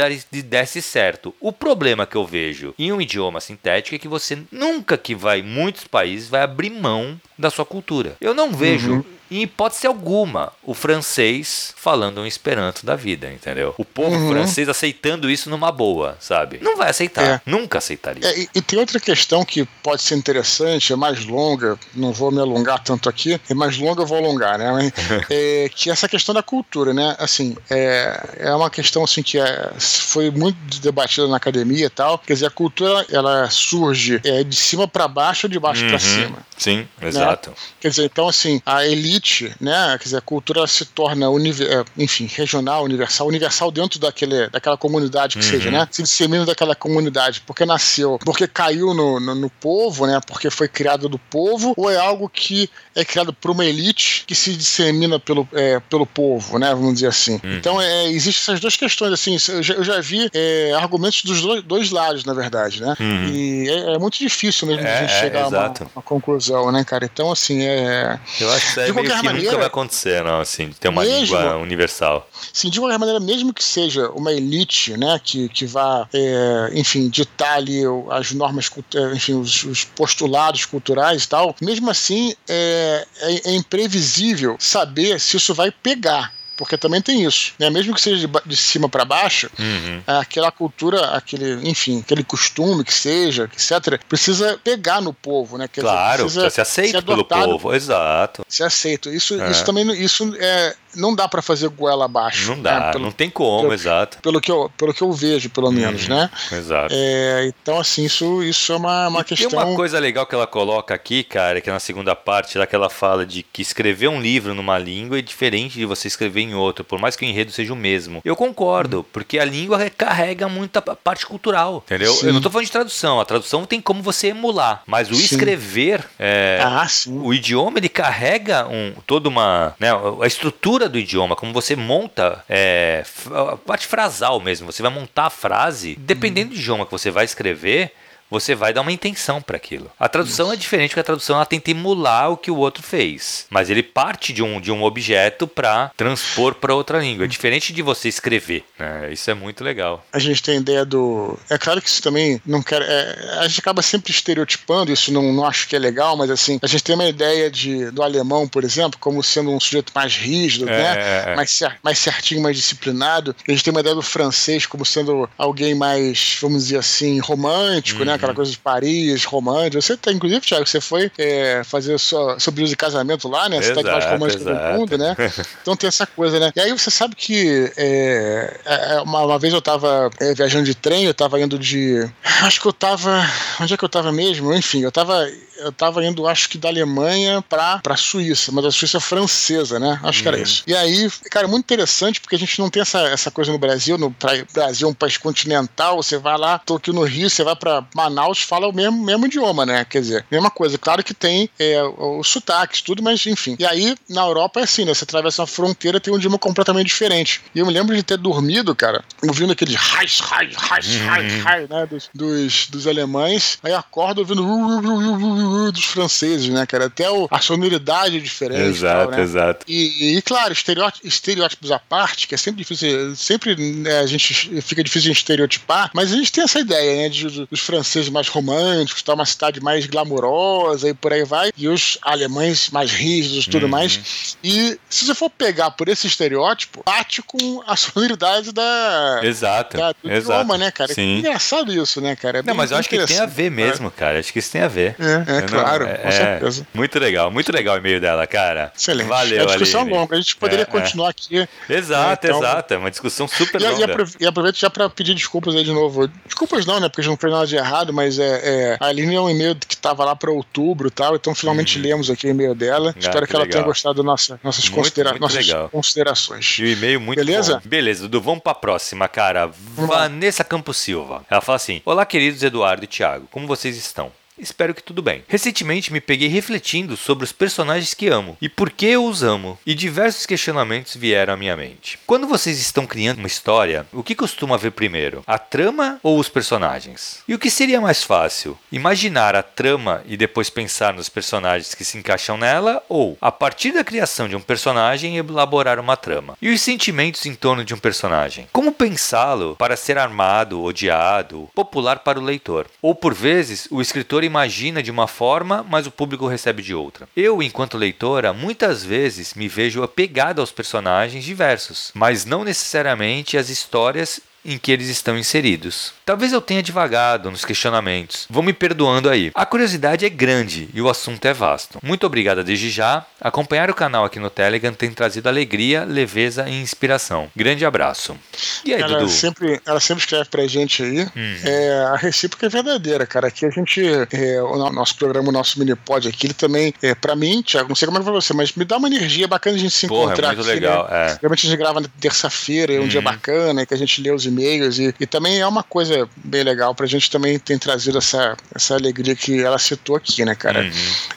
[0.45, 1.35] desse certo.
[1.41, 5.43] O problema que eu vejo em um idioma sintético é que você nunca que vai,
[5.43, 8.17] muitos países, vai abrir mão da sua cultura.
[8.21, 13.75] Eu não vejo uhum em hipótese alguma, o francês falando um esperanto da vida, entendeu?
[13.79, 14.31] O povo uhum.
[14.31, 16.59] francês aceitando isso numa boa, sabe?
[16.63, 17.41] Não vai aceitar, é.
[17.45, 18.27] nunca aceitaria.
[18.27, 22.31] É, e, e, tem outra questão que pode ser interessante, é mais longa, não vou
[22.31, 24.93] me alongar tanto aqui, é mais longa, eu vou alongar, né?
[25.31, 27.17] é, que é essa questão da cultura, né?
[27.19, 32.19] Assim, é, é uma questão assim que é, foi muito debatida na academia e tal.
[32.19, 35.91] Quer dizer, a cultura ela surge é, de cima para baixo ou de baixo uhum.
[35.91, 36.39] para cima.
[36.57, 37.09] Sim, né?
[37.09, 37.53] exato.
[37.81, 39.97] Quer dizer, então assim, a elite elite, né?
[39.99, 45.37] Quer dizer, a cultura se torna, é, enfim, regional, universal, universal dentro daquele, daquela comunidade
[45.37, 45.51] que uhum.
[45.51, 45.87] seja, né?
[45.91, 50.21] Se dissemina daquela comunidade, porque nasceu, porque caiu no, no, no, povo, né?
[50.27, 54.35] Porque foi criado do povo, ou é algo que é criado por uma elite que
[54.35, 56.71] se dissemina pelo, é, pelo povo, né?
[56.75, 57.41] Vamos dizer assim.
[57.43, 57.57] Uhum.
[57.57, 61.43] Então, é, existem essas duas questões, assim, eu já, eu já vi é, argumentos dos
[61.43, 62.95] dois, dois, lados, na verdade, né?
[63.01, 63.29] Uhum.
[63.29, 66.71] E é, é, muito difícil mesmo de a é, gente chegar a uma, uma, conclusão,
[66.71, 67.05] né, cara?
[67.05, 68.19] Então, assim, é.
[68.39, 68.75] Eu acho que
[69.09, 72.29] é qualquer maneira, nunca vai acontecer, não, assim, de ter uma mesmo, língua universal.
[72.53, 77.09] Sim, de qualquer maneira, mesmo que seja uma elite, né, que, que vá, é, enfim,
[77.09, 83.07] ditar ali as normas, é, enfim, os, os, postulados culturais e tal, mesmo assim é,
[83.21, 87.71] é, é imprevisível saber se isso vai pegar porque também tem isso, né?
[87.71, 90.03] Mesmo que seja de, de cima para baixo, uhum.
[90.05, 95.69] aquela cultura, aquele, enfim, aquele costume que seja, etc, precisa pegar no povo, né?
[95.69, 98.45] Quer claro, dizer, precisa ser aceito pelo povo, exato.
[98.49, 99.09] Ser aceito.
[99.09, 99.51] Isso, é.
[99.53, 102.51] isso também, isso é, não dá para fazer goela abaixo.
[102.51, 102.93] Não dá, né?
[102.93, 104.19] pelo, não tem como, pelo, exato.
[104.21, 106.31] Pelo que, eu, pelo que eu vejo, pelo menos, uhum, né?
[106.53, 106.93] Exato.
[106.95, 109.49] É, então, assim, isso, isso é uma, uma questão.
[109.49, 112.67] Tem uma coisa legal que ela coloca aqui, cara, que é na segunda parte, lá
[112.67, 116.41] que ela fala de que escrever um livro numa língua é diferente de você escrever
[116.41, 118.21] em outro, por mais que o enredo seja o mesmo.
[118.25, 122.13] Eu concordo, porque a língua carrega muita parte cultural, entendeu?
[122.13, 122.27] Sim.
[122.27, 125.25] Eu não tô falando de tradução, a tradução tem como você emular, mas o sim.
[125.25, 129.89] escrever, é, ah, o idioma, ele carrega um, toda uma, né,
[130.21, 133.05] a estrutura do idioma, como você monta é,
[133.35, 137.25] a parte frasal mesmo, você vai montar a frase, dependendo do idioma que você vai
[137.25, 137.93] escrever,
[138.31, 139.91] você vai dar uma intenção para aquilo.
[139.99, 140.55] A tradução Isso.
[140.55, 143.83] é diferente, porque a tradução ela tenta emular o que o outro fez, mas ele
[143.83, 147.25] parte de um, de um objeto para transpor para outra língua.
[147.25, 148.65] É diferente de você escrever.
[148.79, 149.13] Né?
[149.13, 150.05] Isso é muito legal.
[150.13, 151.39] A gente tem a ideia do.
[151.49, 152.83] É claro que isso também não quer.
[152.83, 153.39] É...
[153.41, 156.67] A gente acaba sempre estereotipando, isso não, não acho que é legal, mas assim, a
[156.67, 160.69] gente tem uma ideia de, do alemão, por exemplo, como sendo um sujeito mais rígido,
[160.69, 160.95] é, né?
[160.99, 161.37] É, é.
[161.37, 163.35] mais, mais certinho, mais disciplinado.
[163.47, 168.05] A gente tem uma ideia do francês como sendo alguém mais, vamos dizer assim, romântico,
[168.05, 168.18] né?
[168.19, 169.83] Aquela coisa de Paris, romântico.
[169.83, 173.63] Você tá, inclusive, Thiago, você foi é, fazer sua, seu de casamento lá, né?
[173.63, 175.17] Você exato, tá mais romântico do mundo, né?
[175.63, 176.53] Então tem essa coisa, né?
[176.57, 180.65] E aí você sabe que é, é, é, uma, uma, vez eu tava é, viajando
[180.65, 182.09] de trem, eu tava indo de.
[182.43, 183.25] Acho que eu tava.
[183.61, 184.53] Onde é que eu tava mesmo?
[184.55, 185.27] Enfim, eu tava
[185.59, 189.99] eu tava indo, acho que da Alemanha pra, pra Suíça, mas a Suíça francesa, né?
[190.03, 190.23] Acho uhum.
[190.23, 190.43] que era uhum.
[190.43, 190.63] isso.
[190.67, 193.59] E aí, cara, é muito interessante porque a gente não tem essa, essa coisa no
[193.59, 193.99] Brasil.
[193.99, 194.15] No
[194.53, 197.85] Brasil é um país continental, você vai lá, tô aqui no Rio, você vai pra
[197.95, 198.08] Manaus,
[198.43, 199.85] fala o mesmo, mesmo idioma, né?
[199.85, 200.79] Quer dizer, mesma coisa.
[200.79, 203.57] Claro que tem é, os sotaques, tudo, mas enfim.
[203.59, 204.95] E aí, na Europa é assim, né?
[204.95, 207.43] Você atravessa uma fronteira tem um idioma completamente diferente.
[207.55, 211.69] E eu me lembro de ter dormido, cara, ouvindo aqueles raiz, raiz, raiz, raiz, raiz,
[211.69, 211.87] né?
[211.87, 213.59] Dos, dos, dos alemães.
[213.63, 216.87] Aí acordo ouvindo dos franceses, né, cara?
[216.87, 218.63] Até o, a sonoridade é diferente.
[218.63, 219.23] Exato, tal, né?
[219.23, 219.67] exato.
[219.69, 224.61] E, e, claro, estereótipos, estereótipos à parte, que é sempre difícil, sempre né, a gente
[224.63, 228.29] fica difícil de estereotipar, mas a gente tem essa ideia, né, de, dos franceses mais
[228.29, 233.47] românticos, tá, uma cidade mais glamurosa e por aí vai, e os alemães mais rígidos
[233.47, 233.71] e tudo uhum.
[233.71, 234.37] mais.
[234.45, 239.21] E se você for pegar por esse estereótipo, bate com a sonoridade da.
[239.23, 239.77] Exato.
[239.77, 240.41] Da, do exato.
[240.41, 240.93] idioma, né, cara?
[240.93, 241.17] Sim.
[241.17, 242.41] É engraçado isso, né, cara?
[242.41, 244.19] É Não, mas eu acho que tem a ver mesmo, cara.
[244.19, 244.97] Acho que isso tem a ver.
[244.99, 246.67] É, é claro, é, com certeza.
[246.75, 248.73] Muito legal, muito legal o e-mail dela, cara.
[248.77, 249.09] Excelente.
[249.09, 249.97] Valeu, É uma discussão Aline.
[249.97, 250.71] longa, a gente poderia é, é.
[250.71, 251.49] continuar aqui.
[251.69, 252.39] Exato, né, então...
[252.39, 252.75] exato.
[252.75, 254.07] É uma discussão super e, longa.
[254.21, 256.09] E aproveito já para pedir desculpas aí de novo.
[256.25, 256.89] Desculpas não, né?
[256.89, 259.31] Porque a gente não fez nada de errado, mas é, é a Aline é um
[259.31, 261.85] e-mail que estava lá para outubro e tal, então finalmente uhum.
[261.85, 262.95] lemos aqui o e-mail dela.
[262.95, 266.57] Ah, Espero que, que ela tenha gostado das nossa, nossas, muito, considera muito nossas considerações.
[266.59, 267.61] E o e-mail muito Beleza?
[267.63, 267.69] Bom.
[267.69, 269.51] Beleza, Dudu, vamos para a próxima, cara.
[269.75, 271.25] Vamos Vanessa Campos Silva.
[271.31, 274.13] Ela fala assim: Olá, queridos Eduardo e Thiago, como vocês estão?
[274.39, 275.25] Espero que tudo bem.
[275.29, 279.59] Recentemente me peguei refletindo sobre os personagens que amo e por que eu os amo,
[279.67, 281.99] e diversos questionamentos vieram à minha mente.
[282.07, 285.23] Quando vocês estão criando uma história, o que costuma ver primeiro?
[285.27, 287.23] A trama ou os personagens?
[287.27, 288.59] E o que seria mais fácil?
[288.71, 293.73] Imaginar a trama e depois pensar nos personagens que se encaixam nela, ou, a partir
[293.73, 296.37] da criação de um personagem, elaborar uma trama?
[296.41, 298.47] E os sentimentos em torno de um personagem?
[298.53, 302.67] Como pensá-lo para ser armado, odiado, popular para o leitor?
[302.81, 307.09] Ou por vezes, o escritor imagina de uma forma, mas o público recebe de outra.
[307.17, 313.49] Eu, enquanto leitora, muitas vezes me vejo apegado aos personagens diversos, mas não necessariamente às
[313.49, 315.93] histórias em que eles estão inseridos.
[316.05, 318.27] Talvez eu tenha divagado nos questionamentos.
[318.31, 319.31] Vão me perdoando aí.
[319.35, 321.79] A curiosidade é grande e o assunto é vasto.
[321.83, 323.05] Muito obrigado desde já.
[323.21, 327.31] Acompanhar o canal aqui no Telegram tem trazido alegria, leveza e inspiração.
[327.37, 328.17] Grande abraço.
[328.65, 329.11] E aí, ela Dudu?
[329.11, 331.03] Sempre, ela sempre escreve pra gente aí.
[331.15, 331.37] Hum.
[331.45, 333.29] É, a recíproca é verdadeira, cara.
[333.29, 333.83] Aqui a gente.
[334.13, 337.69] É, o nosso programa, o nosso mini pod aqui, ele também, é, pra mim, Thiago,
[337.69, 339.87] não sei como é foi você, mas me dá uma energia bacana a gente se
[339.87, 340.61] Porra, encontrar é muito aqui.
[340.61, 341.07] Legal, né?
[341.07, 341.19] é.
[341.21, 343.05] Realmente a gente grava na terça-feira, é um dia uhum.
[343.05, 346.75] bacana, que a gente lê os e-mails e, e também é uma coisa bem legal
[346.75, 350.63] pra gente também tem trazido essa, essa alegria que ela citou aqui, né, cara?
[350.63, 350.71] Uhum.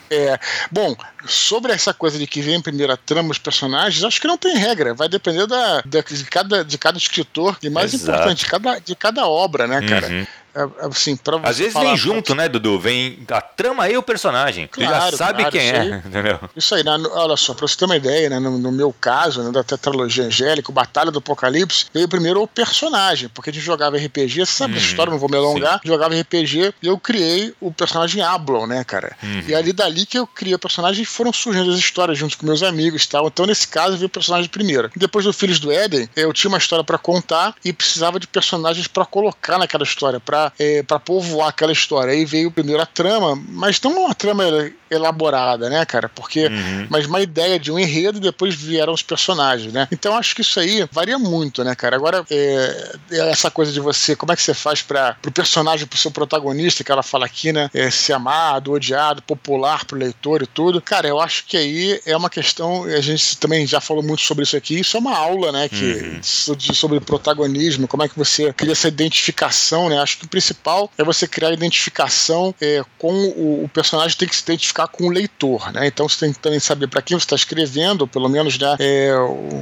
[0.10, 0.40] É,
[0.72, 4.38] bom, sobre essa coisa de que vem primeiro a trama os personagens, acho que não
[4.38, 4.94] tem regra.
[4.94, 8.12] Vai depender da, da de, cada, de cada escritor e mais Exato.
[8.12, 10.08] importante, de cada, de cada obra, né, cara?
[10.08, 10.28] Uhum.
[10.54, 12.80] É, é, assim, pra Às vezes vem junto, né, Dudu?
[12.80, 14.68] Vem a trama e o personagem.
[14.68, 16.40] Claro, já sabe claro, quem é, entendeu?
[16.56, 19.44] Isso aí, né, olha só, pra você ter uma ideia, né, no, no meu caso,
[19.44, 23.64] né, da tetralogia angélica, o Batalha do Apocalipse, veio primeiro o personagem, porque a gente
[23.64, 25.88] jogava RPG, sabe uhum, essa história, não vou me alongar, sim.
[25.88, 29.16] jogava RPG e eu criei o personagem Ablon, né, cara?
[29.24, 29.44] Uhum.
[29.48, 32.64] E ali dali que eu criei o personagem foram surgindo as histórias junto com meus
[32.64, 33.28] amigos e tal.
[33.28, 34.92] Então, nesse caso, veio o personagem primeiro.
[34.96, 38.88] Depois do Filhos do Éden, eu tinha uma história para contar e precisava de personagens
[38.88, 40.41] para colocar naquela história, para
[40.88, 42.14] para é, povoar aquela história.
[42.14, 44.44] Aí veio primeiro a trama, mas não uma trama
[44.92, 46.10] elaborada, né, cara?
[46.10, 46.88] Porque, uhum.
[46.90, 49.88] mas uma ideia de um enredo e depois vieram os personagens, né?
[49.92, 51.96] Então acho que isso aí varia muito, né, cara?
[51.96, 55.88] Agora, é, é essa coisa de você, como é que você faz para o personagem,
[55.88, 57.70] pro seu protagonista, que ela fala aqui, né?
[57.74, 60.82] É, ser amado, odiado, popular pro leitor e tudo.
[60.82, 64.44] Cara, eu acho que aí é uma questão, a gente também já falou muito sobre
[64.44, 66.74] isso aqui, isso é uma aula, né, que, uhum.
[66.74, 70.00] sobre protagonismo, como é que você cria essa identificação, né?
[70.00, 74.28] Acho que o principal é você criar a identificação é, com o, o, personagem, tem
[74.28, 75.88] que se identificar com o leitor, né?
[75.88, 78.76] Então você tem que também saber para quem você está escrevendo, ou pelo menos, né,
[78.80, 79.12] é,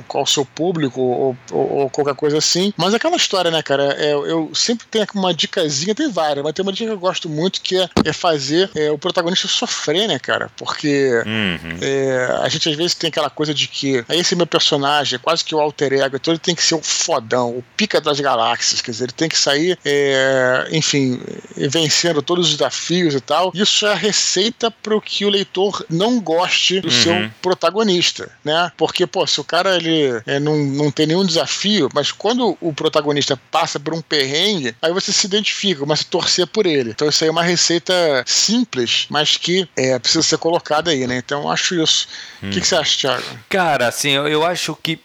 [0.07, 2.73] qual o seu público, ou, ou, ou, qualquer coisa assim.
[2.77, 6.63] Mas aquela história, né, cara, é, eu sempre tenho uma dicasinha, tem várias, mas tem
[6.63, 10.19] uma dica que eu gosto muito que é, é fazer é, o protagonista sofrer, né,
[10.19, 10.49] cara?
[10.55, 11.77] Porque uhum.
[11.81, 15.43] É, a gente às vezes tem aquela coisa de que esse meu personagem, é quase
[15.43, 18.81] que o alter ego, então ele tem que ser o fodão, o pica das galáxias,
[18.81, 21.19] quer dizer, ele tem que sair, é, enfim,
[21.55, 23.51] vencendo todos os desafios e tal.
[23.53, 26.93] Isso é a receita para o que o leitor não goste do uhum.
[26.93, 28.71] seu protagonista, né?
[28.77, 32.71] Porque, pô, se o cara ele é, não, não tem nenhum desafio, mas quando o
[32.71, 36.91] protagonista passa por um perrengue, aí você se identifica, começa a torcer por ele.
[36.91, 37.91] Então isso aí é uma receita
[38.27, 41.17] simples, mas que é, precisa ser colocada aí, né?
[41.17, 42.07] Então eu acho isso.
[42.41, 42.49] O hum.
[42.51, 43.23] que, que, você acha, Thiago?
[43.49, 44.99] Cara, assim, eu, eu acho que.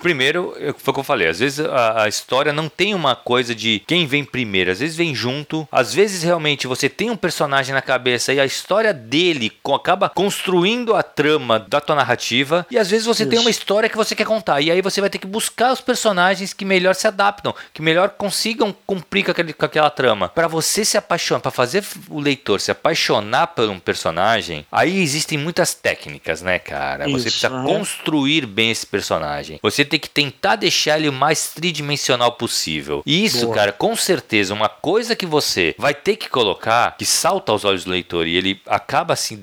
[0.00, 3.54] Primeiro, foi o que eu falei, às vezes a, a, história não tem uma coisa
[3.54, 7.74] de quem vem primeiro, às vezes vem junto, às vezes realmente você tem um personagem
[7.74, 12.90] na cabeça e a história dele acaba construindo a trama da tua narrativa, e às
[12.90, 13.30] vezes você Isso.
[13.30, 15.80] tem uma história que você quer contar, e aí você vai ter que buscar os
[15.80, 20.28] personagens que melhor se adaptam, que melhor consigam cumprir com, aquele, com aquela trama.
[20.28, 25.38] para você se apaixonar, para fazer o leitor se apaixonar por um personagem, aí existem
[25.38, 27.08] muitas técnicas, né, cara?
[27.08, 29.58] Isso, você precisa construir bem esse personagem.
[29.62, 33.02] Você tem que tentar deixar ele o mais tridimensional possível.
[33.06, 33.54] E isso, Boa.
[33.54, 37.84] cara, com certeza, uma coisa que você vai ter que colocar, que salta aos olhos
[37.84, 39.34] do leitor e ele acaba se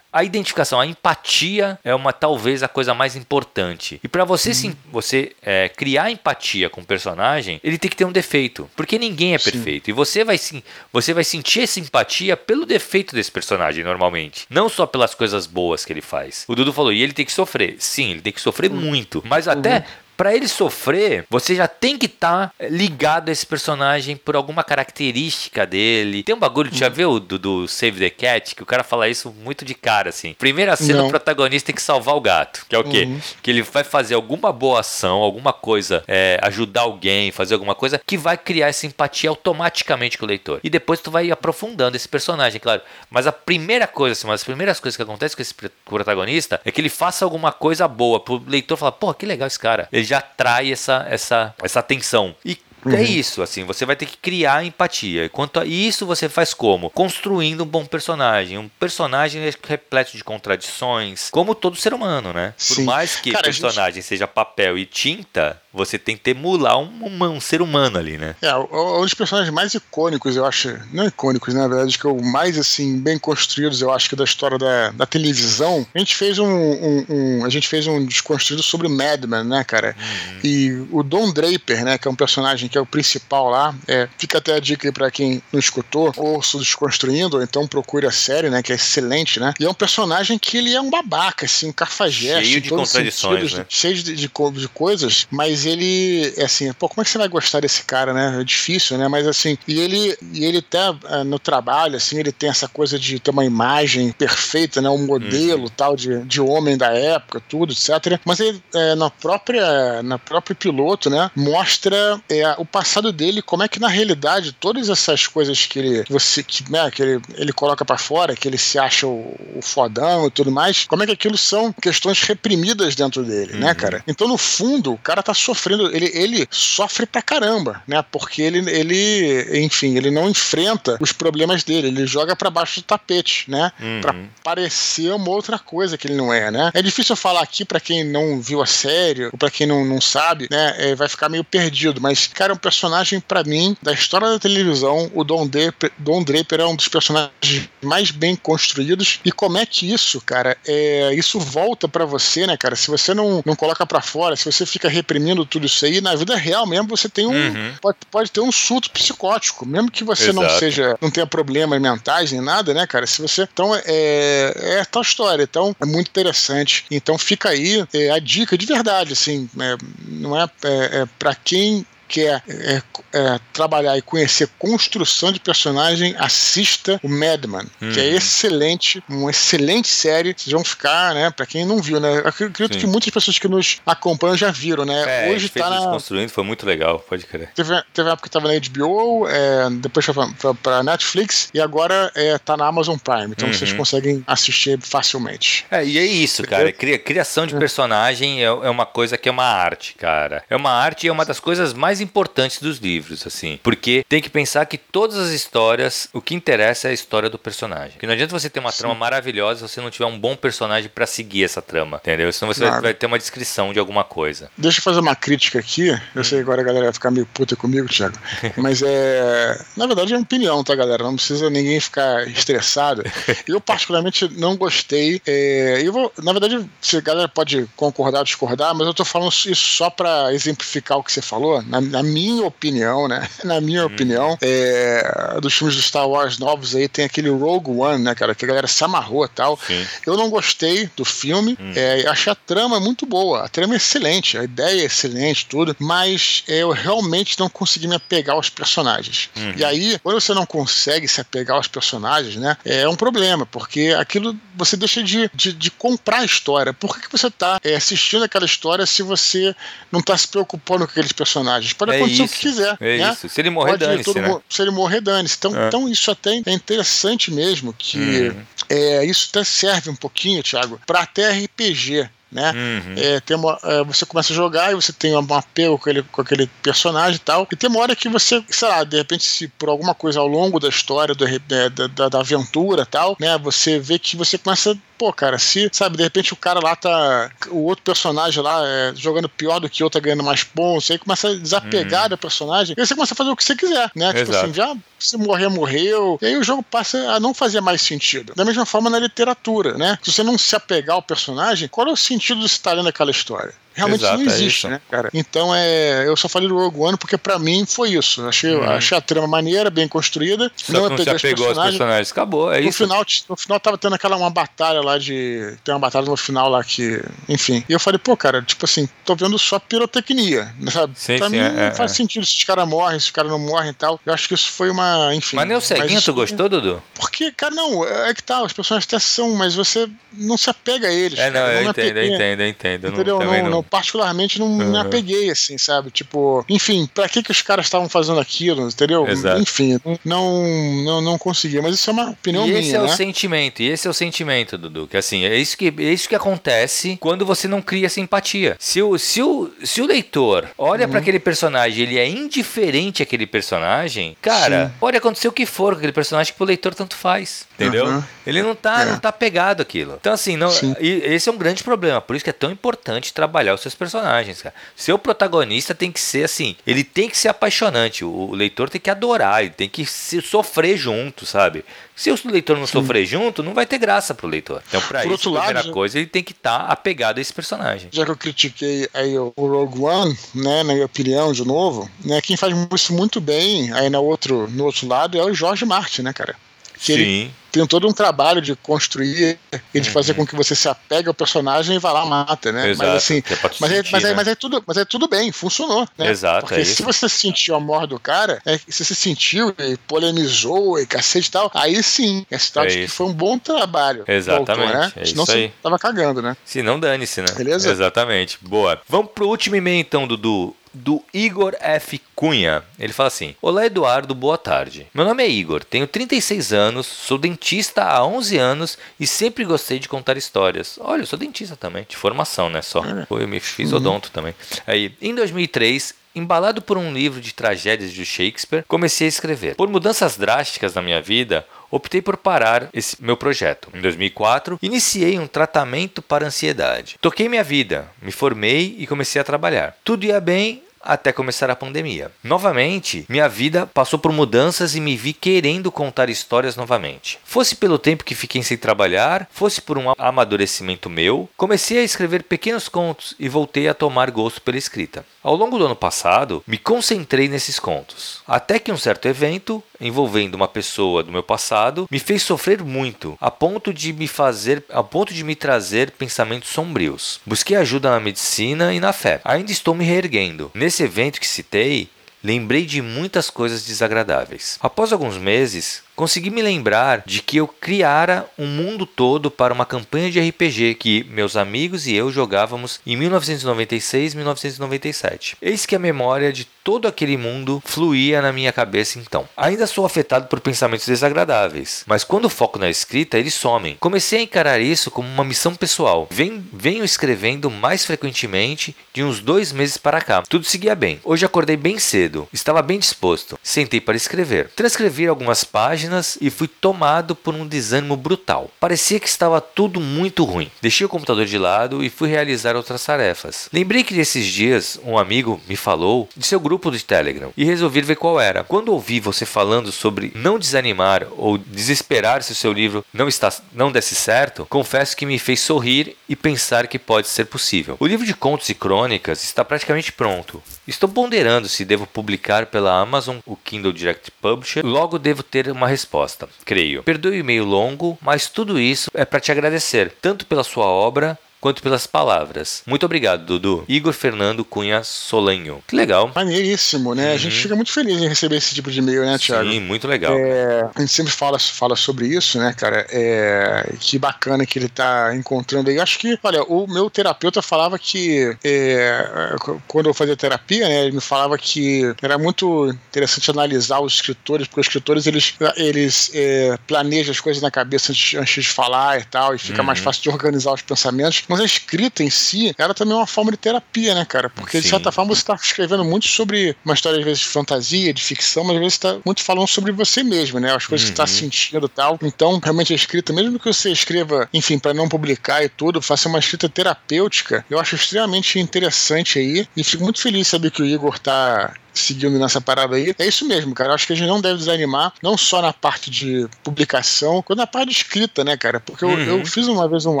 [0.12, 4.00] a identificação, a empatia é uma talvez a coisa mais importante.
[4.02, 8.06] E para você sim, você é, criar empatia com o personagem, ele tem que ter
[8.06, 9.86] um defeito, porque ninguém é perfeito.
[9.86, 9.90] Sim.
[9.90, 14.70] E você vai sim, você vai sentir essa empatia pelo defeito desse personagem normalmente, não
[14.70, 16.44] só pelas coisas boas que ele faz.
[16.48, 17.76] O Dudu falou, e ele tem que sofrer.
[17.78, 18.80] Sim, ele tem que sofrer uhum.
[18.80, 23.32] muito, mas até uhum para ele sofrer, você já tem que estar tá ligado a
[23.32, 26.22] esse personagem por alguma característica dele.
[26.22, 29.30] Tem um bagulho, já viu do, do Save the Cat, que o cara fala isso
[29.30, 30.34] muito de cara, assim.
[30.34, 31.06] Primeira cena, Não.
[31.06, 32.64] o protagonista tem que salvar o gato.
[32.68, 33.04] Que é o quê?
[33.04, 33.20] Uhum.
[33.42, 38.00] Que ele vai fazer alguma boa ação, alguma coisa, é, ajudar alguém, fazer alguma coisa
[38.04, 40.60] que vai criar essa empatia automaticamente com o leitor.
[40.64, 42.80] E depois tu vai aprofundando esse personagem, claro.
[43.10, 46.70] Mas a primeira coisa, assim, uma das primeiras coisas que acontece com esse protagonista é
[46.70, 49.88] que ele faça alguma coisa boa pro leitor falar, pô, que legal esse cara.
[49.92, 52.34] Ele já atrai essa, essa, essa atenção.
[52.44, 52.92] E uhum.
[52.94, 55.28] é isso, assim, você vai ter que criar empatia.
[55.28, 56.90] Quanto a isso você faz como?
[56.90, 58.58] Construindo um bom personagem.
[58.58, 62.54] Um personagem repleto de contradições, como todo ser humano, né?
[62.56, 62.76] Sim.
[62.76, 64.04] Por mais que Cara, personagem gente...
[64.04, 68.34] seja papel e tinta, você tem que emular um, um, um, ser humano ali, né?
[68.40, 72.10] É, um dos personagens mais icônicos, eu acho, não icônicos, né, na verdade, que é
[72.10, 76.16] o mais, assim, bem construídos, eu acho que da história da, da televisão, a gente
[76.16, 79.94] fez um, um, um a gente fez um desconstruído sobre Madman, né, cara?
[79.98, 80.40] Uhum.
[80.42, 84.08] E o Don Draper, né, que é um personagem que é o principal lá, é,
[84.16, 88.10] fica até a dica aí pra quem não escutou, ouça Desconstruindo, ou então procure a
[88.10, 89.52] série, né, que é excelente, né?
[89.60, 92.46] E é um personagem que ele é um babaca, assim, um cafajeste.
[92.46, 93.66] Cheio de contradições, né?
[93.68, 97.28] Cheio de, de, de coisas, mas ele, é assim, pô, como é que você vai
[97.28, 98.40] gostar desse cara, né?
[98.40, 99.08] É difícil, né?
[99.08, 102.98] Mas assim, e ele, e ele até uh, no trabalho, assim, ele tem essa coisa
[102.98, 104.88] de ter uma imagem perfeita, né?
[104.88, 105.68] Um modelo uhum.
[105.76, 108.20] tal de, de homem da época, tudo, etc.
[108.24, 111.30] Mas ele, é, na própria, na próprio piloto, né?
[111.34, 116.04] Mostra é, o passado dele, como é que na realidade todas essas coisas que ele,
[116.08, 119.62] você, que, né, que ele, ele coloca para fora, que ele se acha o, o,
[119.62, 123.60] fodão e tudo mais, como é que aquilo são questões reprimidas dentro dele, né, uhum.
[123.60, 124.04] né, cara?
[124.06, 128.04] Então, no fundo, o cara tá sofrendo sofrendo, ele, ele sofre pra caramba, né?
[128.12, 132.84] Porque ele, ele, enfim, ele não enfrenta os problemas dele, ele joga para baixo do
[132.84, 133.72] tapete, né?
[133.80, 134.00] Uhum.
[134.02, 134.14] Pra
[134.44, 136.70] parecer uma outra coisa que ele não é, né?
[136.74, 140.00] É difícil falar aqui para quem não viu a série, ou pra quem não, não
[140.00, 140.74] sabe, né?
[140.78, 144.38] É, vai ficar meio perdido, mas, cara, é um personagem para mim, da história da
[144.38, 149.58] televisão, o Don Draper, Don Draper é um dos personagens mais bem construídos, e como
[149.58, 152.76] é que isso, cara, é, isso volta para você, né, cara?
[152.76, 156.14] Se você não, não coloca para fora, se você fica reprimindo tudo isso aí, na
[156.14, 157.32] vida real mesmo você tem um.
[157.32, 157.74] Uhum.
[157.80, 160.40] Pode, pode ter um surto psicótico, mesmo que você Exato.
[160.40, 160.98] não seja.
[161.00, 163.06] não tenha problemas mentais nem nada, né, cara?
[163.06, 163.42] Se você.
[163.52, 165.42] Então é, é tal história.
[165.42, 166.84] Então é muito interessante.
[166.90, 169.48] Então fica aí é, a dica de verdade, assim.
[169.58, 169.76] É,
[170.08, 176.14] não é, é, é para quem quer é, é, trabalhar e conhecer construção de personagem,
[176.18, 177.92] assista o Madman, uhum.
[177.92, 178.16] que é uhum.
[178.16, 180.34] excelente, uma excelente série.
[180.36, 181.30] Vocês vão ficar, né?
[181.30, 182.22] Pra quem não viu, né?
[182.24, 182.80] acredito Sim.
[182.80, 185.26] que muitas pessoas que nos acompanham já viram, né?
[185.26, 185.86] É, Hoje tá na.
[185.86, 187.50] Construindo foi muito legal, pode crer.
[187.54, 191.48] Teve, teve uma época que tava na HBO, é, depois foi pra, pra, pra, Netflix
[191.52, 193.32] e agora é, tá na Amazon Prime.
[193.32, 193.54] Então uhum.
[193.54, 195.64] vocês conseguem assistir facilmente.
[195.70, 196.72] É, e é isso, cara.
[196.72, 200.44] Criação de personagem é, é uma coisa que é uma arte, cara.
[200.48, 203.58] É uma arte e é uma das coisas mais mais importantes dos livros, assim.
[203.62, 207.38] Porque tem que pensar que todas as histórias, o que interessa é a história do
[207.38, 207.98] personagem.
[207.98, 208.78] Que não adianta você ter uma Sim.
[208.78, 212.30] trama maravilhosa se você não tiver um bom personagem para seguir essa trama, entendeu?
[212.32, 214.50] Senão você vai, vai, ter uma descrição de alguma coisa.
[214.56, 215.96] Deixa eu fazer uma crítica aqui.
[216.14, 218.18] Eu sei agora a galera vai ficar meio puta comigo, Thiago.
[218.56, 219.64] Mas é.
[219.76, 221.04] Na verdade é uma opinião, tá, galera?
[221.04, 223.02] Não precisa ninguém ficar estressado.
[223.46, 225.20] Eu, particularmente, não gostei.
[225.26, 225.80] É...
[225.82, 226.12] Eu vou...
[226.22, 230.32] Na verdade, a galera pode concordar ou discordar, mas eu tô falando isso só para
[230.34, 231.62] exemplificar o que você falou.
[231.62, 233.28] Na na minha opinião, né?
[233.44, 233.86] Na minha hum.
[233.86, 238.34] opinião, é, dos filmes do Star Wars novos aí tem aquele Rogue One, né, cara?
[238.34, 239.58] Que a galera se amarrou e tal.
[239.66, 239.86] Sim.
[240.04, 241.56] Eu não gostei do filme.
[241.60, 241.72] Hum.
[241.74, 243.44] É, achei a trama muito boa.
[243.44, 245.76] A trama é excelente, a ideia é excelente, tudo.
[245.78, 249.30] Mas é, eu realmente não consegui me apegar aos personagens.
[249.36, 249.54] Uhum.
[249.56, 252.56] E aí, quando você não consegue se apegar aos personagens, né?
[252.64, 256.72] É um problema, porque aquilo você deixa de, de, de comprar a história.
[256.72, 259.54] Por que, que você tá é, assistindo aquela história se você
[259.92, 261.72] não tá se preocupando com aqueles personagens?
[261.76, 262.76] Pode é acontecer isso, o que quiser.
[262.80, 263.12] É né?
[263.12, 263.28] isso.
[263.28, 264.18] Se ele morrer, dane-se.
[264.18, 264.40] Né?
[264.48, 265.36] Se ele morrer, dane-se.
[265.38, 265.68] Então, é.
[265.68, 268.42] então, isso até é interessante mesmo, que hum.
[268.68, 272.52] é, isso até serve um pouquinho, Thiago, para até RPG né?
[272.52, 272.94] Uhum.
[272.96, 276.02] É, tem uma, é, você começa a jogar e você tem um apego com aquele,
[276.02, 277.46] com aquele personagem e tal.
[277.50, 280.26] E tem uma hora que você, sei lá, de repente, se por alguma coisa ao
[280.26, 283.38] longo da história, do, da, da, da aventura e tal, né?
[283.38, 287.30] Você vê que você começa pô, cara, se, sabe, de repente o cara lá tá.
[287.48, 290.90] O outro personagem lá é, jogando pior do que o outro, tá ganhando mais pontos,
[290.90, 292.08] aí começa a desapegar uhum.
[292.10, 294.10] do personagem, e aí você começa a fazer o que você quiser, né?
[294.10, 294.24] Exato.
[294.24, 296.18] Tipo assim, já se morrer, morreu.
[296.20, 298.32] E aí o jogo passa a não fazer mais sentido.
[298.34, 299.98] Da mesma forma na literatura, né?
[300.02, 303.10] Se você não se apegar ao personagem, qual é o sentido de estar lendo aquela
[303.10, 303.54] história?
[303.76, 305.10] Realmente Exato, não é existe, é né, cara?
[305.12, 306.06] Então é.
[306.06, 308.26] Eu só falei do Rogue One porque pra mim foi isso.
[308.26, 308.64] Achei, uhum.
[308.64, 310.50] achei a trama maneira, bem construída.
[310.56, 312.10] Só não, não se apegou aos personagens.
[312.10, 312.84] Acabou, é no isso.
[312.84, 315.56] Final, no final tava tendo aquela uma batalha lá de.
[315.62, 317.02] Tem uma batalha no final lá que.
[317.28, 317.62] Enfim.
[317.68, 320.54] E eu falei, pô, cara, tipo assim, tô vendo só pirotecnia.
[320.72, 320.94] Sabe?
[320.96, 321.94] Sim, pra sim, mim é, não é, faz é.
[321.94, 324.00] sentido se os caras morrem, se os caras não morrem e tal.
[324.06, 325.14] Eu acho que isso foi uma.
[325.14, 325.36] Enfim.
[325.36, 326.82] Mas nem o ceguinho, tu gostou, Dudu?
[326.94, 330.88] Porque, cara, não, é que tá, os personagens até são, mas você não se apega
[330.88, 331.18] a eles.
[331.18, 333.18] É, não, eu, não entendo, eu entendo, eu entendo, Entendeu?
[333.18, 334.72] Não, não, não, particularmente, não uhum.
[334.72, 335.90] me apeguei, assim, sabe?
[335.90, 339.06] Tipo, enfim, pra que que os caras estavam fazendo aquilo, entendeu?
[339.06, 339.40] Exato.
[339.40, 340.44] Enfim, não,
[340.84, 341.60] não, não consegui.
[341.60, 342.84] Mas isso é uma opinião e minha, esse é né?
[342.84, 346.08] o sentimento, e esse é o sentimento, Dudu, que assim, é isso que, é isso
[346.08, 348.56] que acontece quando você não cria simpatia.
[348.58, 350.90] Se o, se o, se o leitor olha uhum.
[350.90, 354.72] para aquele personagem ele é indiferente àquele personagem, cara, Sim.
[354.78, 357.86] pode acontecer o que for com aquele personagem que o leitor tanto faz, entendeu?
[357.86, 358.02] Uhum.
[358.26, 358.84] Ele não tá, é.
[358.86, 359.96] não tá pegado aquilo.
[360.00, 360.50] Então assim, não,
[360.80, 364.40] esse é um grande problema, por isso que é tão importante trabalhar os seus personagens,
[364.40, 364.54] cara.
[364.74, 368.80] Seu protagonista tem que ser assim, ele tem que ser apaixonante, o, o leitor tem
[368.80, 371.64] que adorar, ele tem que se sofrer junto, sabe?
[371.94, 372.72] Se o leitor não Sim.
[372.72, 374.62] sofrer junto, não vai ter graça pro leitor.
[374.68, 377.32] Então, pra Por isso, a primeira coisa, ele tem que estar tá apegado a esse
[377.32, 377.88] personagem.
[377.90, 382.20] Já que eu critiquei aí o Rogue One, né, na minha opinião, de novo, né,
[382.20, 386.02] quem faz isso muito bem aí no outro, no outro lado é o Jorge Martin,
[386.02, 386.36] né, cara?
[386.78, 386.92] Que Sim.
[386.92, 389.38] Ele tem todo um trabalho de construir
[389.72, 389.94] e de uhum.
[389.94, 392.70] fazer com que você se apegue ao personagem e vá lá mata, né?
[392.70, 394.14] Exato, mas assim, é mas, é, sentir, mas, é, né?
[394.14, 396.10] mas, é, tudo, mas é tudo bem, funcionou, né?
[396.10, 396.46] Exato.
[396.46, 400.78] Porque é se você sentiu a morte do cara, é, se você sentiu e polemizou
[400.78, 404.04] e cacete e tal, aí sim, é sinal de que foi um bom trabalho.
[404.06, 404.50] Exatamente.
[404.50, 404.92] Autor, né?
[404.96, 405.48] É Senão isso aí.
[405.48, 406.36] você tava cagando, né?
[406.44, 407.28] Se não dane-se, né?
[407.36, 407.70] Beleza?
[407.70, 408.38] Exatamente.
[408.42, 408.80] Boa.
[408.88, 412.00] Vamos pro último e-mail então, Dudu do Igor F.
[412.14, 412.62] Cunha.
[412.78, 414.86] Ele fala assim: Olá Eduardo, boa tarde.
[414.92, 419.78] Meu nome é Igor, tenho 36 anos, sou dentista há 11 anos e sempre gostei
[419.78, 420.78] de contar histórias.
[420.80, 422.60] Olha, eu sou dentista também, de formação, né?
[422.60, 422.84] Só.
[422.84, 423.06] É.
[423.08, 423.78] Eu me fiz uhum.
[423.78, 424.34] odonto também.
[424.66, 429.54] Aí, em 2003, Embalado por um livro de tragédias de Shakespeare, comecei a escrever.
[429.54, 433.68] Por mudanças drásticas na minha vida, optei por parar esse meu projeto.
[433.74, 436.96] Em 2004, iniciei um tratamento para ansiedade.
[437.02, 439.76] Toquei minha vida, me formei e comecei a trabalhar.
[439.84, 442.10] Tudo ia bem até começar a pandemia.
[442.22, 447.18] Novamente, minha vida passou por mudanças e me vi querendo contar histórias novamente.
[447.24, 452.22] Fosse pelo tempo que fiquei sem trabalhar, fosse por um amadurecimento meu, comecei a escrever
[452.22, 455.04] pequenos contos e voltei a tomar gosto pela escrita.
[455.22, 460.36] Ao longo do ano passado, me concentrei nesses contos, até que um certo evento, envolvendo
[460.36, 464.84] uma pessoa do meu passado, me fez sofrer muito, a ponto de me fazer, a
[464.84, 467.20] ponto de me trazer pensamentos sombrios.
[467.26, 469.20] Busquei ajuda na medicina e na fé.
[469.24, 470.50] Ainda estou me reerguendo.
[470.54, 471.88] Nesse evento que citei,
[472.22, 474.58] lembrei de muitas coisas desagradáveis.
[474.60, 479.64] Após alguns meses, consegui me lembrar de que eu criara um mundo todo para uma
[479.64, 485.36] campanha de RPG que meus amigos e eu jogávamos em 1996 e 1997.
[485.40, 489.26] Eis que a memória de todo aquele mundo fluía na minha cabeça então.
[489.36, 493.76] Ainda sou afetado por pensamentos desagradáveis, mas quando foco na escrita, eles somem.
[493.80, 496.08] Comecei a encarar isso como uma missão pessoal.
[496.10, 500.22] Venho escrevendo mais frequentemente de uns dois meses para cá.
[500.28, 501.00] Tudo seguia bem.
[501.04, 503.38] Hoje acordei bem cedo, estava bem disposto.
[503.42, 504.50] Sentei para escrever.
[504.54, 508.50] Transcrevi algumas páginas páginas e fui tomado por um desânimo brutal.
[508.60, 510.50] Parecia que estava tudo muito ruim.
[510.60, 513.48] Deixei o computador de lado e fui realizar outras tarefas.
[513.52, 517.80] Lembrei que nesses dias um amigo me falou de seu grupo de Telegram e resolvi
[517.80, 518.44] ver qual era.
[518.44, 523.32] Quando ouvi você falando sobre não desanimar ou desesperar se o seu livro não está
[523.52, 527.76] não desse certo, confesso que me fez sorrir e pensar que pode ser possível.
[527.78, 530.42] O livro de contos e crônicas está praticamente pronto.
[530.66, 534.64] Estou ponderando se devo publicar pela Amazon o Kindle Direct Publisher.
[534.64, 536.82] Logo devo ter uma resposta, creio.
[536.82, 541.18] Perdoe o e-mail longo, mas tudo isso é para te agradecer, tanto pela sua obra
[541.46, 542.64] quanto pelas palavras.
[542.66, 543.64] Muito obrigado, Dudu.
[543.68, 545.62] Igor Fernando Cunha Solanho.
[545.64, 546.10] Que legal.
[546.12, 547.10] Maneiríssimo, né?
[547.10, 547.14] Uhum.
[547.14, 549.48] A gente fica muito feliz em receber esse tipo de e-mail, né, Thiago?
[549.48, 550.12] Sim, muito legal.
[550.18, 552.84] É, a gente sempre fala, fala sobre isso, né, cara?
[552.90, 555.78] É, que bacana que ele tá encontrando aí.
[555.78, 559.36] Acho que, olha, o meu terapeuta falava que é,
[559.68, 564.48] quando eu fazia terapia, né, ele me falava que era muito interessante analisar os escritores,
[564.48, 569.00] porque os escritores eles, eles é, planejam as coisas na cabeça antes, antes de falar
[569.00, 569.66] e tal, e fica uhum.
[569.66, 571.22] mais fácil de organizar os pensamentos.
[571.36, 574.30] Mas a escrita em si era também uma forma de terapia, né, cara?
[574.30, 574.62] Porque Sim.
[574.62, 578.02] de certa forma você está escrevendo muito sobre uma história, às vezes, de fantasia, de
[578.02, 580.54] ficção, mas às vezes está muito falando sobre você mesmo, né?
[580.54, 580.92] As coisas uhum.
[580.92, 581.98] que você está sentindo e tal.
[582.02, 586.08] Então, realmente a escrita, mesmo que você escreva, enfim, para não publicar e tudo, faça
[586.08, 589.46] uma escrita terapêutica, eu acho extremamente interessante aí.
[589.54, 592.94] E fico muito feliz de saber que o Igor tá seguindo nessa parada aí.
[592.98, 593.70] É isso mesmo, cara.
[593.70, 597.38] Eu acho que a gente não deve desanimar, não só na parte de publicação, quanto
[597.38, 598.60] na parte de escrita, né, cara?
[598.60, 599.26] Porque eu, eu uhum.
[599.26, 600.00] fiz uma vez um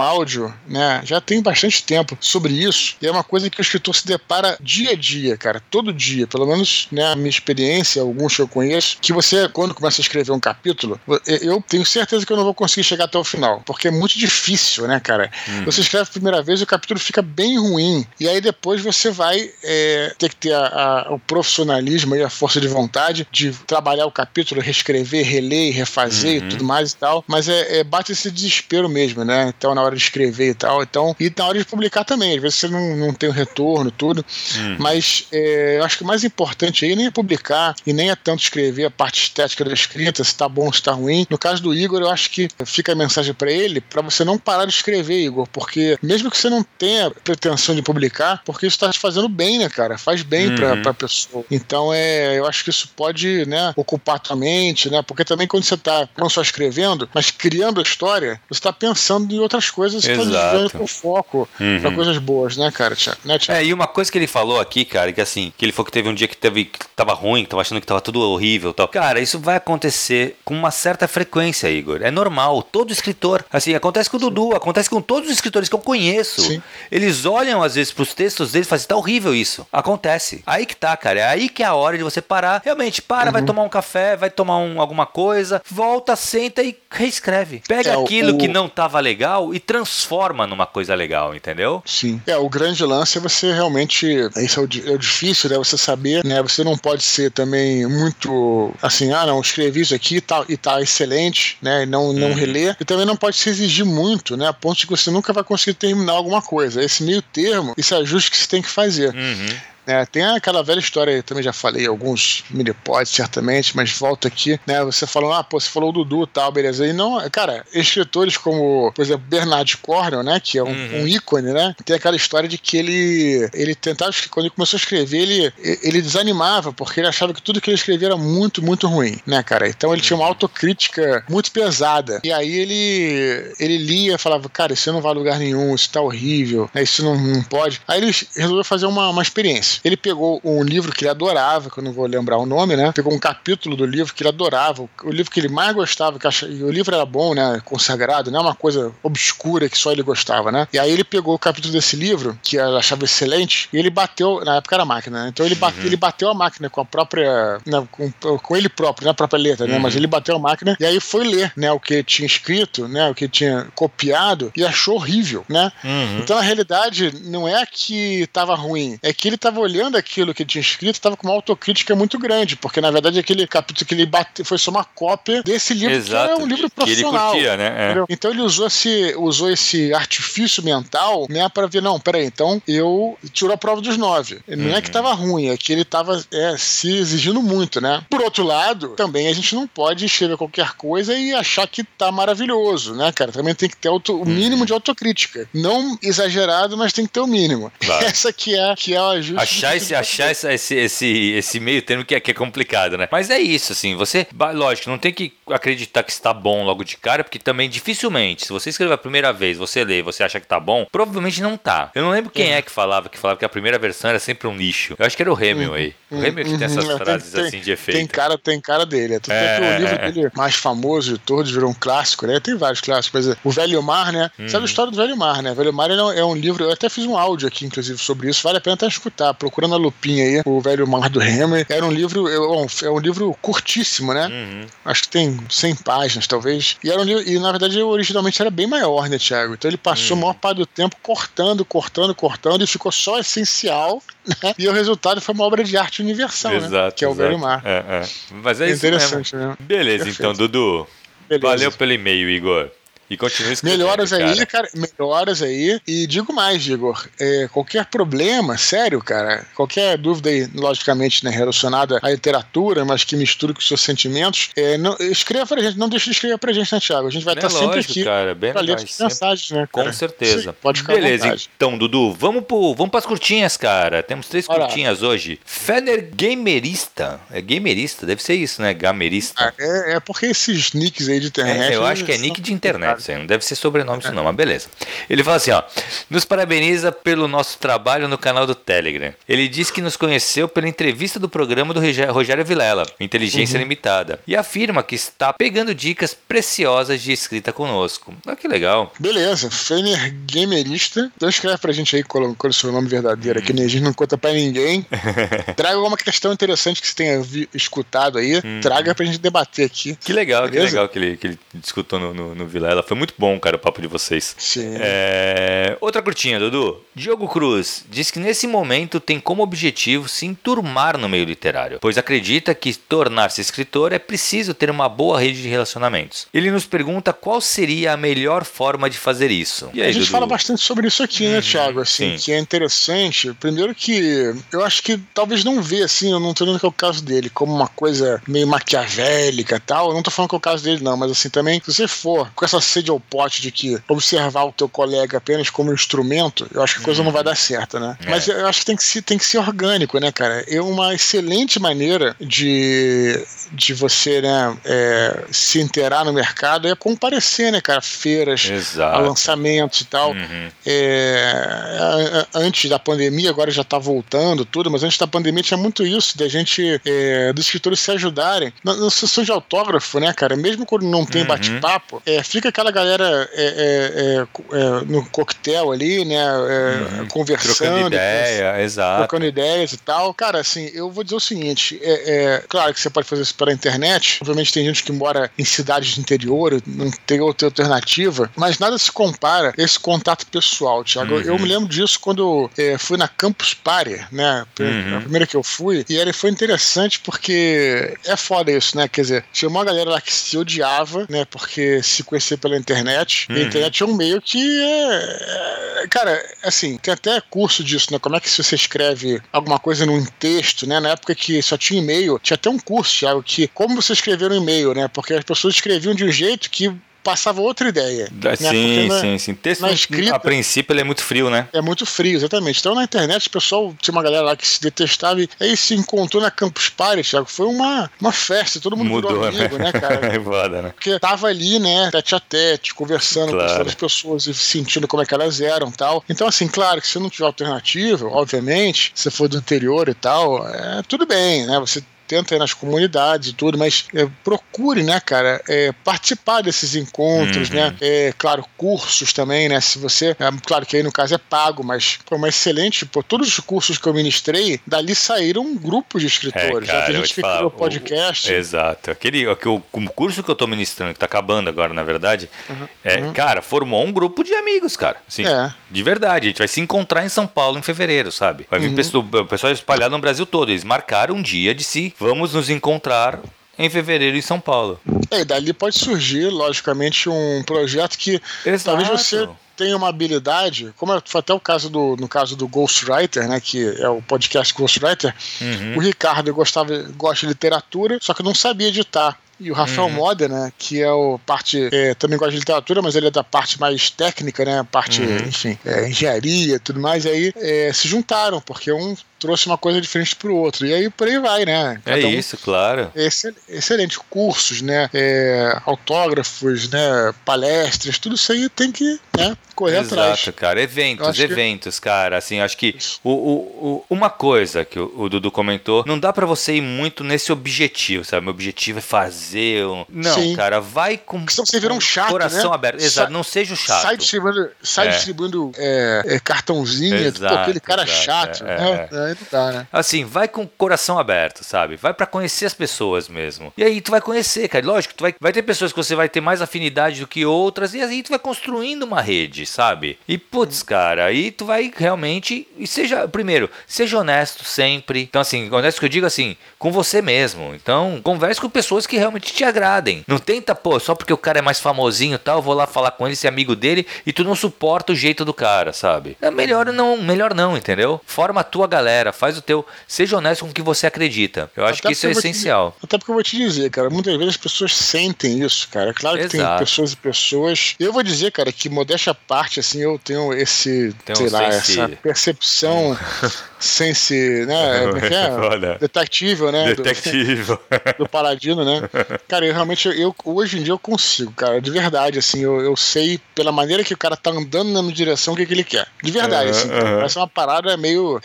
[0.00, 3.94] áudio, né, já tem bastante tempo sobre isso, e é uma coisa que o escritor
[3.94, 8.36] se depara dia a dia, cara, todo dia, pelo menos, né, a minha experiência, alguns
[8.36, 12.32] que eu conheço, que você, quando começa a escrever um capítulo, eu tenho certeza que
[12.32, 15.30] eu não vou conseguir chegar até o final, porque é muito difícil, né, cara?
[15.48, 15.64] Uhum.
[15.64, 19.10] Você escreve a primeira vez e o capítulo fica bem ruim, e aí depois você
[19.10, 23.26] vai é, ter que ter a, a, o profissional profissionalismo e a força de vontade
[23.30, 26.46] de trabalhar o capítulo, reescrever, reler, refazer Uhum.
[26.46, 27.24] e tudo mais e tal.
[27.26, 29.52] Mas é, é- bate esse desespero mesmo, né?
[29.56, 30.82] Então, na hora de escrever e tal.
[30.82, 32.34] Então, e na hora de publicar também.
[32.36, 34.24] Às vezes você não, não tem o retorno, tudo.
[34.56, 34.76] Uhum.
[34.78, 38.16] Mas é, eu acho que o mais importante aí nem é publicar e nem é
[38.16, 41.26] tanto escrever a parte estética da escrita, se tá bom, se tá ruim.
[41.28, 44.38] No caso do Igor, eu acho que fica a mensagem pra ele pra você não
[44.38, 48.78] parar de escrever, Igor, porque mesmo que você não tenha pretensão de publicar, porque isso
[48.78, 49.98] tá te fazendo bem, né, cara?
[49.98, 50.82] Faz bem pra, Uhum.
[50.82, 51.44] pra pessoa.
[51.56, 55.02] Então, é, eu acho que isso pode, né, ocupar tua mente, né?
[55.02, 59.32] Porque também quando você tá não só escrevendo, mas criando a história, você tá pensando
[59.34, 61.80] em outras coisas, você tá desviando o foco Uhum.
[61.80, 62.94] pra coisas boas, né, cara?
[62.94, 63.18] Thiago?
[63.24, 63.38] Né?
[63.48, 65.92] É, e uma coisa que ele falou aqui, cara, que assim, que ele falou que
[65.92, 68.70] teve um dia que, teve, que tava ruim, que tava achando que tava tudo horrível
[68.70, 68.88] e tal.
[68.88, 72.00] Cara, isso vai acontecer com uma certa frequência, Igor.
[72.02, 72.62] É normal.
[72.62, 73.44] Todo escritor.
[73.52, 76.42] Assim, acontece com o Dudu, acontece com todos os escritores que eu conheço.
[76.42, 76.62] Sim.
[76.90, 79.66] Eles olham, às vezes, pros textos deles e falam assim, tá horrível isso.
[79.72, 80.42] Acontece.
[80.46, 81.20] Aí que tá, cara.
[81.20, 82.62] É aí que é a hora de você parar.
[82.64, 83.32] Realmente, para, Uhum.
[83.32, 87.62] vai tomar um café, vai tomar um- alguma coisa, volta, senta e reescreve.
[87.68, 91.82] Pega É, aquilo o- que não tava legal e transforma numa coisa legal, entendeu?
[91.84, 92.20] Sim.
[92.26, 94.06] É, o grande lance é você realmente.
[94.36, 95.56] Isso é o, é o difícil, né?
[95.58, 96.42] Você saber, né?
[96.42, 100.56] Você não pode ser também muito assim, ah, não, escrevi isso aqui e tá, e
[100.56, 101.82] tá excelente, né?
[101.82, 102.76] E não, não reler.
[102.80, 104.48] E também não pode se exigir muito, né?
[104.48, 106.82] A ponto de que você nunca vai conseguir terminar alguma coisa.
[106.82, 109.14] Esse meio termo, esse ajuste que você tem que fazer.
[109.14, 109.46] Uhum.
[109.86, 114.58] É, tem aquela velha história, eu também já falei alguns minipods, certamente, mas volta aqui,
[114.66, 114.84] né?
[114.84, 116.86] Você falou, ah, pô, você falou o Dudu e tal, beleza.
[116.86, 120.40] E não, cara, escritores como, por exemplo, Bernard Cornwell, né?
[120.40, 121.02] Que é um, Uhum.
[121.02, 121.74] um ícone, né?
[121.84, 126.02] Tem aquela história de que ele, ele tentava, quando ele começou a escrever, ele, ele
[126.02, 129.68] desanimava, porque ele achava que tudo que ele escrevia era muito, muito ruim, né, cara?
[129.68, 132.20] Então ele tinha uma autocrítica muito pesada.
[132.24, 135.90] E aí ele, ele lia e falava, cara, isso não vai a lugar nenhum, isso
[135.90, 136.82] tá horrível, né?
[136.82, 137.80] isso não, não pode.
[137.86, 139.75] Aí ele resolveu fazer uma, uma experiência.
[139.84, 142.92] Ele pegou um livro que ele adorava, que eu não vou lembrar o nome, né?
[142.92, 146.26] Pegou um capítulo do livro que ele adorava, o, livro que ele mais gostava, que
[146.26, 147.60] acha, e o livro era bom, né?
[147.64, 150.68] Consagrado, não é uma coisa obscura que só ele gostava, né?
[150.72, 154.44] E aí ele pegou o capítulo desse livro, que ele achava excelente, e ele bateu,
[154.44, 155.28] na época era máquina, né?
[155.28, 157.58] Então ele, bate, ele bateu a máquina com a própria.
[157.64, 157.86] Né?
[157.90, 159.10] Com, com ele próprio, né?
[159.10, 159.78] A própria letra, né?
[159.78, 161.70] Mas ele bateu a máquina e aí foi ler, né?
[161.72, 163.08] O que ele tinha escrito, né?
[163.08, 165.72] O que ele tinha copiado e achou horrível, né?
[165.84, 166.18] Uhum.
[166.18, 170.42] Então, na realidade, não é que estava ruim, é que ele estava olhando aquilo que
[170.42, 173.94] ele tinha escrito, estava com uma autocrítica muito grande, porque na verdade aquele capítulo que
[173.94, 176.86] ele bateu foi só uma cópia desse livro, Exato, que é um livro que ele
[177.02, 177.30] profissional.
[177.32, 177.66] curtia, né?
[177.66, 178.04] É.
[178.08, 183.16] Então ele usou esse, usou esse artifício mental, né, para ver, não, peraí, então eu
[183.32, 184.40] tirou a prova dos nove.
[184.48, 188.02] Não é que estava ruim, é que ele estava é, se exigindo muito, né?
[188.08, 192.10] Por outro lado, também a gente não pode escrever qualquer coisa e achar que tá
[192.12, 193.32] maravilhoso, né, cara?
[193.32, 195.48] Também tem que ter auto- o mínimo de autocrítica.
[195.52, 197.72] Não exagerado, mas tem que ter o mínimo.
[197.80, 198.04] Claro.
[198.06, 199.42] Essa que é, que é o ajuste.
[199.56, 203.08] Achar, esse, achar esse, esse, esse, esse meio termo que é, que é complicado, né?
[203.10, 206.96] Mas é isso, assim, você, lógico, não tem que acreditar que está bom logo de
[206.96, 210.46] cara, porque também dificilmente, se você escrever a primeira vez, você lê, você acha que
[210.46, 211.90] tá bom, provavelmente não tá.
[211.94, 214.46] Eu não lembro quem é que falava, que falava que a primeira versão era sempre
[214.48, 214.94] um lixo.
[214.98, 215.94] Eu acho que era o Hemingway.
[216.10, 217.96] O Hemingway que tem essas Uhum, frases tem- assim de efeito.
[217.98, 219.14] Tem cara, tem cara dele.
[219.14, 220.12] É, Tanto é, É, o livro é, é.
[220.12, 222.38] dele mais famoso de todos virou um clássico, né?
[222.38, 224.30] Tem vários clássicos, mas é, o Velho Mar, né?
[224.38, 224.48] Uhum.
[224.48, 225.50] Sabe a história do Velho Mar, né?
[225.52, 227.98] O Velho Mar é um- é um livro, eu até fiz um áudio aqui, inclusive,
[227.98, 228.42] sobre isso.
[228.44, 229.34] Vale a pena até escutar.
[229.34, 231.66] Procura na lupinha aí o Velho Mar do Hemingway.
[231.68, 234.26] Era um livro, é um, é um livro curtíssimo, né?
[234.28, 234.66] Uhum.
[234.84, 236.76] Acho que tem 100 páginas, talvez.
[236.84, 239.54] E, era um livro, e na verdade, originalmente era bem maior, né, Thiago?
[239.54, 240.22] Então ele passou Uhum.
[240.22, 244.54] a maior parte do tempo cortando, cortando, cortando e ficou só essencial, né?
[244.58, 246.90] E o resultado foi uma obra de arte universal, né?
[246.94, 247.14] Que é o.
[247.14, 247.62] Velho Mar.
[247.64, 248.02] É, é.
[248.42, 248.96] Mas é, É isso mesmo.
[248.96, 249.56] interessante, né?
[249.60, 250.18] Beleza, Perfeito.
[250.20, 250.86] então, Dudu.
[251.28, 251.46] Beleza.
[251.46, 252.70] Valeu pelo e-mail, Igor.
[253.08, 254.68] E continue escrevendo, Melhoras aí, cara.
[254.74, 255.80] Melhoras aí.
[255.86, 257.08] E digo mais, Igor.
[257.20, 263.14] é, qualquer problema, sério, cara, qualquer dúvida aí, logicamente, né, relacionada à literatura, mas que
[263.16, 266.52] misture com os seus sentimentos, é, não, escreva pra gente, não deixe de escrever pra
[266.52, 267.06] gente, né, Thiago?
[267.06, 269.04] A gente vai É estar sempre lógico, aqui cara, bem pra ler legal, as sempre.
[269.14, 269.68] mensagens, né?
[269.70, 269.92] Com cara?
[269.92, 270.42] certeza.
[270.50, 274.02] Sim, pode ficar Beleza, então, Dudu, vamos, pro, vamos pras curtinhas, cara.
[274.02, 274.64] Temos três Bora.
[274.64, 275.38] curtinhas hoje.
[275.44, 277.20] Fener Gamerista.
[277.30, 278.06] É gamerista?
[278.06, 278.72] Deve ser isso, né?
[278.74, 279.34] Gamerista.
[279.48, 281.72] Ah, É, é porque esses nicks aí de internet.
[281.72, 283.18] É, eu acho que é nick de internet, aí.
[283.18, 284.68] Não deve ser sobrenome isso não, mas beleza.
[285.08, 285.62] Ele fala assim, ó.
[286.10, 289.12] Nos parabeniza pelo nosso trabalho no canal do Telegram.
[289.28, 294.20] Ele diz que nos conheceu pela entrevista do programa do Rogé- Rogério Vilela, Inteligência Limitada.
[294.26, 298.14] E afirma que está pegando dicas preciosas de escrita conosco.
[298.26, 298.92] Olha que legal.
[298.98, 301.10] Beleza, Fener Gamerista.
[301.16, 303.68] Então escreve pra gente aí qual, qual é o seu nome verdadeiro, que nem a
[303.68, 304.86] gente não conta pra ninguém.
[305.56, 308.40] Traga alguma questão interessante que você tenha vi- escutado aí.
[308.62, 309.96] Traga pra gente debater aqui.
[309.96, 310.66] Que legal, que Beleza?
[310.72, 312.82] legal que ele, que ele discutou no, no, no Vilela.
[312.86, 314.34] Foi muito bom, cara, o papo de vocês.
[314.38, 314.74] Sim.
[314.78, 315.76] É...
[315.80, 316.80] Outra curtinha, Dudu.
[316.94, 321.98] Diogo Cruz diz que nesse momento tem como objetivo se enturmar no meio literário, pois
[321.98, 326.26] acredita que tornar-se escritor é preciso ter uma boa rede de relacionamentos.
[326.32, 329.68] Ele nos pergunta qual seria a melhor forma de fazer isso.
[329.74, 330.12] Aí, a gente Dudu?
[330.12, 331.80] fala bastante sobre isso aqui, né, uhum, Thiago?
[331.80, 332.24] Assim, sim.
[332.24, 333.32] que é interessante.
[333.34, 336.68] Primeiro que eu acho que talvez não vê assim, eu não tô dizendo que é
[336.68, 339.88] o caso dele, como uma coisa meio maquiavélica tal.
[339.88, 341.88] Eu não tô falando que é o caso dele, não, mas assim, também, se você
[341.88, 346.46] for com essa sede ao pote de que observar o teu colega apenas como instrumento,
[346.52, 347.06] eu acho que a coisa uhum.
[347.06, 347.96] não vai dar certo, né?
[348.04, 348.10] É.
[348.10, 350.44] Mas eu acho que tem que, ser, tem que ser orgânico, né, cara?
[350.48, 353.18] É uma excelente maneira de,
[353.52, 357.80] de você, né, é, se inteirar no mercado é comparecer, né, cara?
[357.80, 360.10] Feiras, lançamentos e tal.
[360.10, 360.50] Uhum.
[360.66, 365.86] É, antes da pandemia, agora já tá voltando tudo, mas antes da pandemia tinha muito
[365.86, 368.52] isso, da gente, é, dos escritores se ajudarem.
[368.62, 370.36] Na, na sessão de autógrafo, né, cara?
[370.36, 371.28] Mesmo quando não tem uhum.
[371.28, 376.24] bate-papo, é, fica aquela galera é, é, é, no coquetel ali, né?
[376.36, 377.08] Uhum.
[377.08, 377.56] Conversando.
[377.56, 378.98] Trocando ideia, exato.
[378.98, 380.14] Trocando ideias e tal.
[380.14, 383.52] Cara, assim, eu vou dizer o seguinte: é, claro que você pode fazer isso pela
[383.52, 384.18] internet.
[384.20, 388.76] Obviamente tem gente que mora em cidades de interior, não tem outra alternativa, mas nada
[388.78, 391.14] se compara a esse contato pessoal, Thiago.
[391.14, 391.20] Uhum.
[391.20, 394.44] Eu me lembro disso quando fui na Campus Party, né?
[394.58, 394.98] Uhum.
[394.98, 398.88] A primeira que eu fui, e ele foi interessante porque é foda isso, né?
[398.88, 401.24] Quer dizer, tinha uma galera lá que se odiava, né?
[401.24, 403.26] Porque se conhecia pela internet.
[403.30, 403.36] Uhum.
[403.36, 407.98] A internet é um meio que é, é, Cara, assim, tem até curso disso, né?
[407.98, 410.80] Como é que se você escreve alguma coisa num texto, né?
[410.80, 414.30] Na época que só tinha e-mail, tinha até um curso, Thiago, que como você escrever
[414.32, 414.88] um e-mail, né?
[414.88, 416.74] Porque as pessoas escreviam de um jeito que
[417.06, 418.08] passava outra ideia.
[418.10, 418.34] Né?
[418.34, 419.34] Sim, na, sim, sim.
[419.34, 421.48] Texto, na escrita, a princípio, ele é muito frio, né?
[421.52, 422.58] É muito frio, exatamente.
[422.58, 425.76] Então, na internet, o pessoal tinha uma galera lá que se detestava e aí se
[425.76, 427.26] encontrou na Campus Party, Thiago.
[427.26, 430.04] Foi uma, uma festa, todo mundo Mudou, virou amigo, né, né cara?
[430.12, 430.70] é foda, né?
[430.70, 433.62] Porque tava ali, né, tete a tete, conversando claro.
[433.62, 436.02] com as pessoas e sentindo como é que elas eram tal.
[436.08, 440.44] Então, assim, claro que se não tiver alternativa, obviamente, se for do interior e tal,
[440.48, 441.60] é tudo bem, né?
[441.60, 446.74] Você tenta ir nas comunidades e tudo, mas é, procure, né, cara, é, participar desses
[446.74, 447.66] encontros, né?
[447.66, 447.70] uhum.
[447.70, 447.76] né?
[447.80, 449.60] É, claro, cursos também, né?
[449.60, 453.02] Se você, é, claro que aí no caso é pago, mas foi uma excelente, pô,
[453.02, 456.68] todos os cursos que eu ministrei, dali saíram um grupo de escritores.
[456.68, 458.30] É, cara, Já gente que criou podcast.
[458.30, 458.90] O, exato.
[458.90, 462.68] Aquele, o, o curso que eu tô ministrando, que tá acabando agora, na verdade, uhum.
[462.84, 463.12] é, uhum.
[463.12, 464.96] cara, formou um grupo de amigos, cara.
[465.08, 465.52] Assim, é.
[465.70, 466.26] De verdade.
[466.26, 468.46] A gente vai se encontrar em São Paulo em fevereiro, sabe?
[468.50, 468.74] Vai vir uhum.
[468.74, 470.50] pessoa, o pessoal espalhado no Brasil todo.
[470.50, 473.20] Eles marcaram um dia de se vamos nos encontrar
[473.58, 474.80] em fevereiro em São Paulo.
[475.10, 478.64] É, e dali pode surgir, logicamente, um projeto que Exato.
[478.64, 482.46] talvez você tenha uma habilidade, como é, foi até o caso do, no caso do
[482.46, 485.76] Ghostwriter, né, que é o podcast Ghostwriter, uhum.
[485.76, 489.18] o Ricardo gostava, gosta de literatura, só que não sabia editar.
[489.38, 489.94] E o Rafael uhum.
[489.94, 493.24] Moda, né, que é o parte, é, também gosta de literatura, mas ele é da
[493.24, 495.16] parte mais técnica, né, parte, uhum.
[495.28, 499.80] enfim, é, engenharia, tudo mais, e aí é, se juntaram, porque um trouxe uma coisa
[499.80, 500.66] diferente pro outro.
[500.66, 501.80] E aí por aí vai, né?
[501.84, 502.90] É Cada é um, isso, claro.
[502.94, 503.98] excelente.
[504.10, 504.88] Cursos, né?
[504.92, 507.14] É, autógrafos, né?
[507.24, 510.20] Palestras, tudo isso aí tem que né, correr Exato, atrás.
[510.20, 510.60] Exato, cara.
[510.60, 511.84] Eventos, eventos, que...
[511.84, 512.18] cara.
[512.18, 513.34] Assim, acho que o, o,
[513.66, 517.32] o, uma coisa que o, o, Dudu comentou, não dá para você ir muito nesse
[517.32, 518.22] objetivo, sabe?
[518.24, 519.84] Meu objetivo é fazer um...
[519.88, 520.36] Não, Sim.
[520.36, 521.18] cara, vai com...
[521.20, 522.54] Porque senão você vira um chato, coração né?
[522.54, 522.80] aberto.
[522.80, 523.82] Exato, Sa não seja o chato.
[523.82, 524.90] Sai distribuindo, sai é.
[524.90, 528.46] distribuindo é, é cartãozinho, exato, pô, aquele cara exato, chato.
[528.46, 529.16] É, né?
[529.20, 529.66] É tá, né?
[529.72, 531.76] Assim, vai com o coração aberto, sabe?
[531.76, 533.52] Vai para conhecer as pessoas mesmo.
[533.56, 534.66] E aí tu vai conhecer, cara.
[534.66, 537.74] Lógico, tu vai, vai ter pessoas que você vai ter mais afinidade do que outras,
[537.74, 539.98] e aí tu vai construindo uma rede, sabe?
[540.08, 542.46] E putz, cara, aí tu vai realmente.
[542.56, 545.02] E seja, primeiro, seja honesto sempre.
[545.02, 547.54] Então, assim, honesto que eu digo assim, com você mesmo.
[547.54, 550.04] Então, converse com pessoas que realmente te agradem.
[550.06, 552.92] Não tenta, pô, só porque o cara é mais famosinho e tal, vou lá falar
[552.92, 556.16] com ele, ser amigo dele, e tu não suporta o jeito do cara, sabe?
[556.20, 558.00] É melhor não, melhor não, entendeu?
[558.06, 559.64] Forma a tua galera, faz o teu.
[559.86, 561.50] Seja honesto com o que você acredita.
[561.56, 562.72] Eu acho até que isso é essencial.
[562.72, 565.92] Te, até porque eu vou te dizer, cara, muitas vezes as pessoas sentem isso, cara.
[565.92, 566.56] Claro que Exato.
[566.56, 567.74] tem pessoas e pessoas.
[567.78, 571.30] Eu vou dizer, cara, que modéstia à parte, assim, eu tenho esse, tem sei um
[571.30, 572.98] lá, essa percepção
[573.58, 574.86] sense, né?
[574.86, 575.78] Como é que é?
[575.78, 576.74] Detectível, né?
[576.74, 577.58] Detectível.
[577.70, 578.88] Do, do, Paladino, né?
[579.28, 582.76] Cara, eu realmente, eu, hoje em dia eu consigo, cara, de verdade, assim, eu, eu
[582.76, 585.64] sei pela maneira que o cara tá andando na minha direção o que, que ele
[585.64, 585.86] quer.
[586.02, 586.68] De verdade, assim.
[586.68, 588.20] Uh Essa é uma parada meio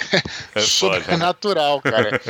[0.56, 2.22] é sobrenatural, cara.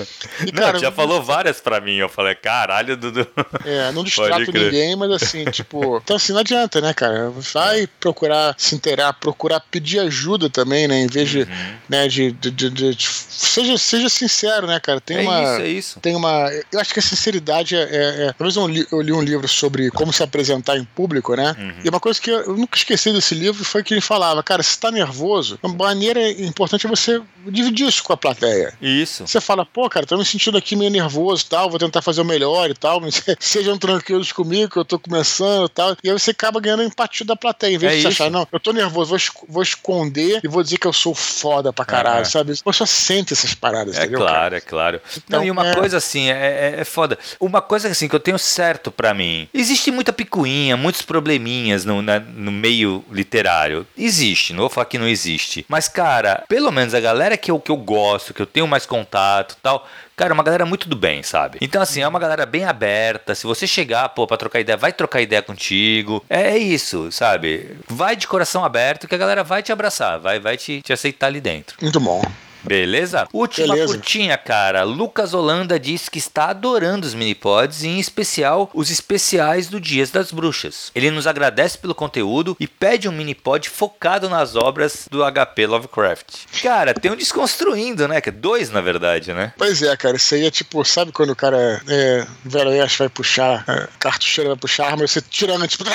[0.45, 3.27] E, não, cara, já falou várias pra mim, eu falei, caralho, Dudu.
[3.65, 7.31] É, não distrato ninguém, mas assim, tipo, então assim, não adianta, né, cara?
[7.53, 11.01] Vai procurar se inteirar, procurar pedir ajuda também, né?
[11.01, 11.73] Em vez de, uhum.
[11.89, 15.01] né, de, de, de seja, seja sincero, né, cara?
[15.01, 15.41] Tem é uma.
[15.41, 15.99] isso, é isso.
[15.99, 16.49] Tem uma.
[16.71, 17.81] Eu acho que a sinceridade é.
[17.81, 21.35] é, é talvez eu li, eu li, um livro sobre como se apresentar em público,
[21.35, 21.55] né?
[21.57, 21.73] Uhum.
[21.83, 24.63] E uma coisa que eu, eu, nunca esqueci desse livro foi que ele falava, cara,
[24.63, 28.73] se tá nervoso, uma maneira importante é você dividir isso com a plateia.
[28.81, 29.27] Isso.
[29.27, 32.21] Você fala, pô, cara, tô me sentindo aqui meio nervoso e tal, vou tentar fazer
[32.21, 35.97] o melhor e tal, mas sejam tranquilos comigo que eu tô começando e tal.
[36.03, 37.75] E aí você acaba ganhando empatia da plateia.
[37.75, 40.63] Em vez é de você achar, não, eu tô nervoso, vou, vou esconder e vou
[40.63, 42.53] dizer que eu sou foda pra caralho, sabe?
[42.63, 44.57] Você sente essas paradas, É entendeu, claro, cara?
[44.57, 45.01] é claro.
[45.17, 45.75] Então, não, e uma é...
[45.75, 47.17] coisa assim, é, é, é, foda.
[47.39, 49.47] Uma coisa assim que eu tenho certo para mim.
[49.53, 53.85] Existe muita picuinha, muitos probleminhas no, na, no meio literário.
[53.97, 55.65] Existe, não vou falar que não existe.
[55.67, 58.85] Mas, cara, pelo menos a galera que eu, que eu gosto, que eu tenho mais
[58.85, 59.87] contato tal,
[60.21, 61.57] Cara, é uma galera muito do bem, sabe?
[61.61, 63.33] Então, assim, é uma galera bem aberta.
[63.33, 66.23] Se você chegar, pô, pra trocar ideia, vai trocar ideia contigo.
[66.29, 67.77] É, é isso, sabe?
[67.87, 71.25] Vai de coração aberto que a galera vai te abraçar, vai, vai te, te aceitar
[71.25, 71.75] ali dentro.
[71.81, 72.21] Muito bom.
[72.63, 73.27] Beleza?
[73.33, 73.93] Última Beleza.
[73.93, 74.83] curtinha, cara.
[74.83, 80.11] Lucas Holanda diz que está adorando os minipods, e em especial os especiais do Dias
[80.11, 80.91] das Bruxas.
[80.93, 86.61] Ele nos agradece pelo conteúdo e pede um minipod focado nas obras do HP Lovecraft.
[86.61, 88.21] Cara, tem um desconstruindo, né?
[88.21, 89.53] Que é dois, na verdade, né?
[89.57, 90.17] Pois é, cara.
[90.17, 94.49] Isso aí é tipo, sabe quando o cara é, velho oeste vai puxar, é, cartucheira
[94.49, 95.83] vai puxar arma, você tirando, tipo.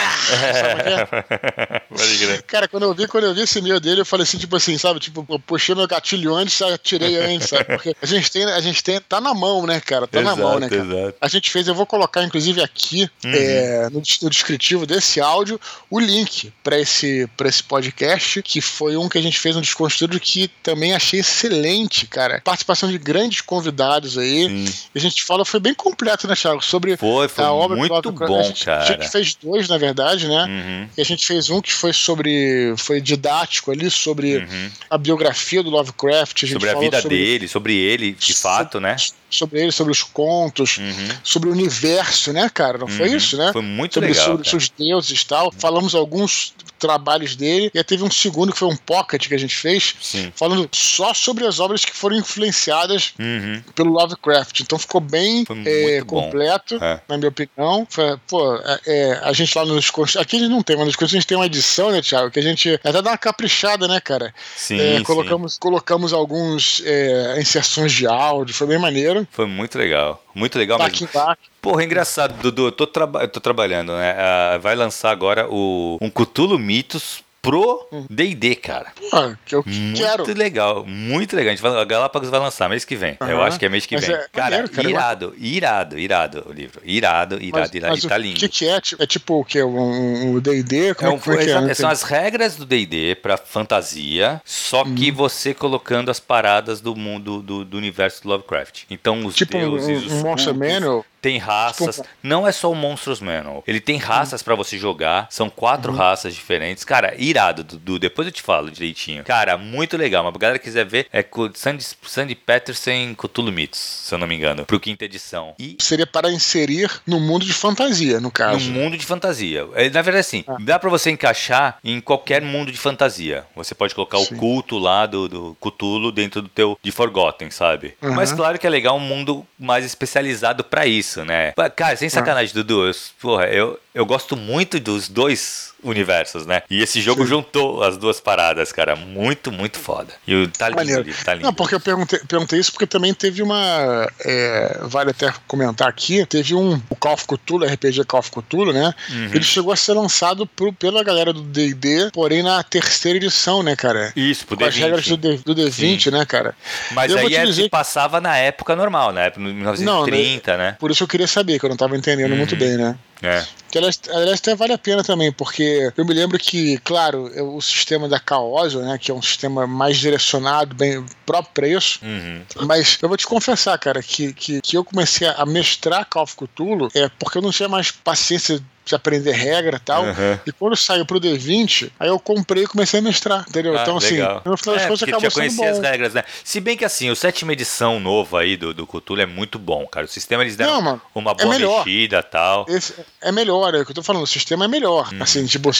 [1.97, 2.43] É?
[2.47, 4.77] cara, quando eu vi, quando eu vi esse e-mail dele, eu falei assim, tipo assim,
[4.77, 5.01] sabe?
[5.01, 7.65] Tipo, eu puxei meu gatilho antes já tirei antes, sabe?
[7.65, 10.07] Porque a gente tem, a gente tem, tá na mão, né, cara?
[10.07, 10.83] Tá exato, na mão, né, cara?
[10.83, 11.15] Exato.
[11.21, 13.33] A gente fez, eu vou colocar inclusive aqui uhum.
[13.33, 18.97] é, no, no, descritivo desse áudio o link para esse, pra esse podcast, que foi
[18.97, 22.41] um que a gente fez um desconstruído que também achei excelente, cara.
[22.45, 24.49] Participação de grandes convidados aí.
[24.49, 24.75] Sim.
[24.95, 26.63] E a gente fala, foi bem completo, né, Thiago?
[26.63, 28.83] Sobre foi, foi a obra muito do bom, a gente, cara.
[28.83, 30.45] A gente fez dois, na verdade, né?
[30.45, 30.89] Uhum.
[30.97, 32.75] E a gente fez um que foi sobre.
[32.77, 34.71] foi didático ali, sobre uhum.
[34.91, 38.97] a biografia do Lovecraft sobre a vida sobre, dele, sobre ele, de fato, né?
[39.29, 41.09] Sobre ele, sobre os contos, uhum.
[41.23, 42.79] sobre o universo, né, cara?
[42.79, 42.97] Não uhum.
[42.97, 43.53] foi isso, né?
[43.53, 44.25] Foi muito sobre, legal.
[44.45, 45.53] Sobre os deuses e tal.
[45.53, 47.71] Falamos alguns trabalhos dele.
[47.75, 50.33] E aí teve um segundo que foi um pocket que a gente fez, Sim.
[50.35, 53.63] falando só sobre as obras que foram influenciadas uhum.
[53.75, 54.61] pelo Lovecraft.
[54.61, 57.01] Então ficou bem é, completo, é.
[57.09, 57.87] na minha opinião.
[57.89, 59.91] Foi, pô, é, é a gente lá nos.
[60.17, 62.31] Aqui a gente não tem, mas nos a gente tem uma edição, né, Thiago?
[62.31, 64.35] Que a gente até dá uma caprichada, né, cara?
[64.57, 64.81] Sim.
[64.81, 65.61] É, colocamos, sim.
[65.61, 66.36] colocamos alguns
[66.85, 69.27] é, inserções de áudio, foi bem maneiro.
[69.31, 70.23] Foi muito legal.
[70.35, 71.09] Muito legal back mesmo.
[71.13, 71.41] Back.
[71.61, 72.67] Porra, engraçado, Dudu.
[72.67, 74.15] Eu tô, traba eu tô trabalhando, né?
[74.15, 78.93] Uh, vai lançar agora o um Cthulhu Mitos pro D&D, cara.
[79.11, 80.25] Pô, que eu muito quero.
[80.25, 81.53] Muito legal, muito legal.
[81.53, 83.17] A, gente vai, a Galápagos vai lançar mês que vem.
[83.21, 83.29] Uhum.
[83.29, 84.17] Eu acho que é mês que mas vem.
[84.17, 86.81] É, cara, maneiro, cara, irado, irado, irado o livro.
[86.85, 87.95] Irado, irado, mas, irado.
[87.95, 88.37] Mas e tá lindo.
[88.37, 88.81] O que, que é?
[88.99, 89.63] É tipo o que?
[89.63, 90.89] Um D&D?
[90.89, 95.17] É, um, é, é, é São as regras do D&D pra fantasia, só que uhum.
[95.17, 98.85] você colocando as paradas do mundo, do, do universo do Lovecraft.
[98.91, 101.05] Então os tipo deuses, um, os um Monster Manual?
[101.27, 101.97] Tem raças.
[101.97, 102.09] Tipo...
[102.23, 103.65] Não é só o Monstros Manual.
[103.67, 105.27] Ele tem raças para você jogar.
[105.29, 105.99] São quatro uhum.
[105.99, 106.85] raças diferentes.
[106.85, 107.99] Cara, irado, Dudu.
[107.99, 109.25] Depois eu te falo direitinho.
[109.25, 110.23] Cara, muito legal.
[110.23, 111.25] Mas pra galera quiser ver, é
[111.55, 114.65] Sandy, Sandy Peterson Cthulhu Mythos, se eu não me engano.
[114.65, 115.53] Pro quinta edição.
[115.59, 115.77] E...
[115.81, 118.71] Seria para inserir no mundo de fantasia, no caso.
[118.71, 119.67] No mundo de fantasia.
[119.75, 120.59] É, na verdade, assim, ah.
[120.61, 123.45] dá para você encaixar em qualquer mundo de fantasia.
[123.57, 124.37] Você pode colocar Sim.
[124.37, 127.97] o culto lá do, do Cthulhu dentro do teu de Forgotten, sabe?
[128.01, 128.15] Uhum.
[128.15, 131.53] Mas claro que é legal um mundo mais especializado para isso, né?
[131.75, 132.55] Cara, sem sacanagem, ah.
[132.55, 136.63] Dudu, eu, porra, eu, eu gosto muito dos dois universos, né?
[136.71, 137.29] E esse jogo Sim.
[137.29, 138.97] juntou as duas paradas, cara.
[138.97, 140.13] Muito, muito foda.
[140.27, 141.47] E o tá lindo, tá lindo.
[141.47, 144.11] Não, porque eu perguntei, perguntei isso porque também teve uma.
[144.25, 146.81] É, vale até comentar aqui, teve um.
[146.89, 148.95] O Call of Cthulhu, RPG Call of Cthulhu, né?
[149.11, 149.31] Uhum.
[149.35, 153.77] Ele chegou a ser lançado pro, pela galera do DD, porém na terceira edição, né,
[153.77, 154.13] cara?
[154.17, 154.69] Isso, pro Com D20.
[154.69, 156.11] as regras do, D, do D20, Sim.
[156.11, 156.55] né, cara?
[156.93, 157.69] Mas eu aí é dizer...
[157.69, 159.33] passava na época normal, né?
[159.37, 160.71] 1930, não, né?
[160.71, 160.77] né?
[160.79, 162.39] Por isso eu queria saber, que eu não tava entendendo uhum.
[162.39, 162.97] muito bem, né?
[163.23, 163.45] É.
[163.71, 167.61] Que aliás, aliás até vale a pena também, porque eu me lembro que, claro, o
[167.61, 172.43] sistema da Caosio, né, que é um sistema mais direcionado, bem próprio para isso, uhum.
[172.67, 176.37] mas eu vou te confessar, cara, que, que, que eu comecei a mestrar Call of
[176.37, 180.05] Cthulhu é porque eu não tinha mais paciência de aprender regra e tal.
[180.05, 180.39] Uhum.
[180.47, 183.77] E quando saiu pro D20, aí eu comprei e comecei a mestrar, entendeu?
[183.77, 184.41] Ah, então, assim, legal.
[184.45, 185.69] no final das é, contas acabou sendo bom.
[185.69, 186.23] as regras, né?
[186.45, 189.85] Se bem que assim, o sétima edição novo aí do, do Cthulhu é muito bom,
[189.89, 190.07] cara.
[190.07, 192.65] O sistema eles deram Não, mano, uma é boa é mexida e tal.
[192.69, 193.75] Esse é melhor.
[193.75, 195.13] É o que eu tô falando, o sistema é melhor.
[195.13, 195.19] Hum.
[195.21, 195.71] Assim, tipo,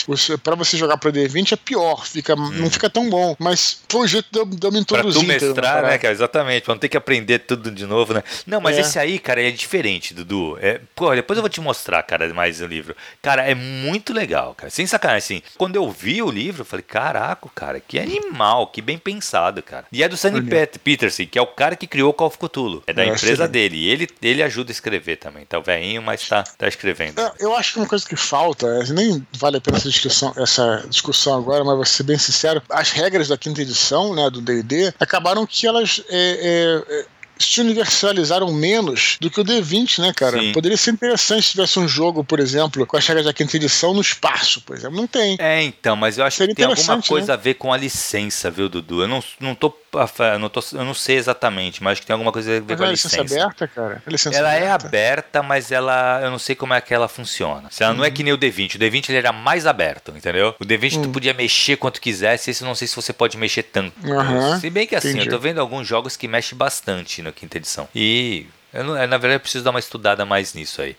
[0.43, 3.35] para você jogar pro D20 é pior, fica, não fica tão bom.
[3.39, 5.21] Mas foi o jeito de eu, de eu me Pra introduzir.
[5.21, 5.47] tu entendeu?
[5.49, 6.13] mestrar, Pra- né, cara?
[6.13, 6.63] Exatamente.
[6.63, 8.23] Pra não ter que aprender tudo de novo, né?
[8.45, 8.81] Não, mas É.
[8.81, 10.57] esse aí, cara, é diferente, Dudu.
[10.61, 12.96] É, pô, depois eu vou te mostrar, cara, mais o livro.
[13.21, 14.69] Cara, é muito legal, cara.
[14.69, 15.41] Sem sacanagem, assim.
[15.57, 19.85] Quando eu vi o livro, eu falei, caraca, cara, que animal, que bem pensado, cara.
[19.91, 20.49] E é do Sandy Olha.
[20.49, 22.83] Pet- Peterson, que é o cara que criou o Call of Cthulhu.
[22.87, 23.51] É da Eu empresa achei.
[23.51, 23.77] dele.
[23.77, 25.45] E ele, ele ajuda a escrever também.
[25.45, 27.19] Tá o velhinho, mas tá, tá escrevendo.
[27.19, 30.33] É, Eu acho que uma coisa que falta, é, nem vale a pena essa discussão,
[30.37, 34.41] essa discussão agora, mas vou ser bem sincero, as regras da quinta edição, né, do
[34.41, 37.05] D&D, acabaram que elas é, é, é,
[37.39, 40.39] se universalizaram menos do que o D20, né, cara?
[40.39, 40.51] Sim.
[40.51, 43.93] Poderia ser interessante se tivesse um jogo, por exemplo, com as regras da quinta edição
[43.93, 44.97] no espaço, por exemplo.
[44.97, 45.35] Não tem.
[45.39, 47.33] É, então, mas eu acho Seria que tem alguma interessante, coisa né?
[47.33, 49.01] a ver com a licença, viu, Dudu?
[49.03, 49.73] Eu não, não tô.
[49.93, 52.63] eu Não tô, eu não sei exatamente, mas acho que tem alguma coisa a ver
[52.67, 53.43] Mas com é a a licença licença.
[53.43, 54.03] aberta, cara?
[54.05, 54.87] É licença Ela é aberta.
[54.87, 56.19] aberta, mas ela.
[56.23, 57.67] Eu não sei como é que ela funciona.
[57.71, 58.75] Se ela não é que nem o D20.
[58.75, 60.55] O D20 ele era mais aberto, entendeu?
[60.59, 63.63] O D20 tu podia mexer quanto quisesse, esse eu não sei se você pode mexer
[63.63, 63.93] tanto.
[64.11, 65.27] Aham, se bem que assim, entendi.
[65.27, 67.87] eu tô vendo alguns jogos que mexem bastante na quinta edição.
[67.95, 68.45] E.
[68.73, 70.95] Eu não- na verdade, eu preciso dar uma estudada mais nisso aí.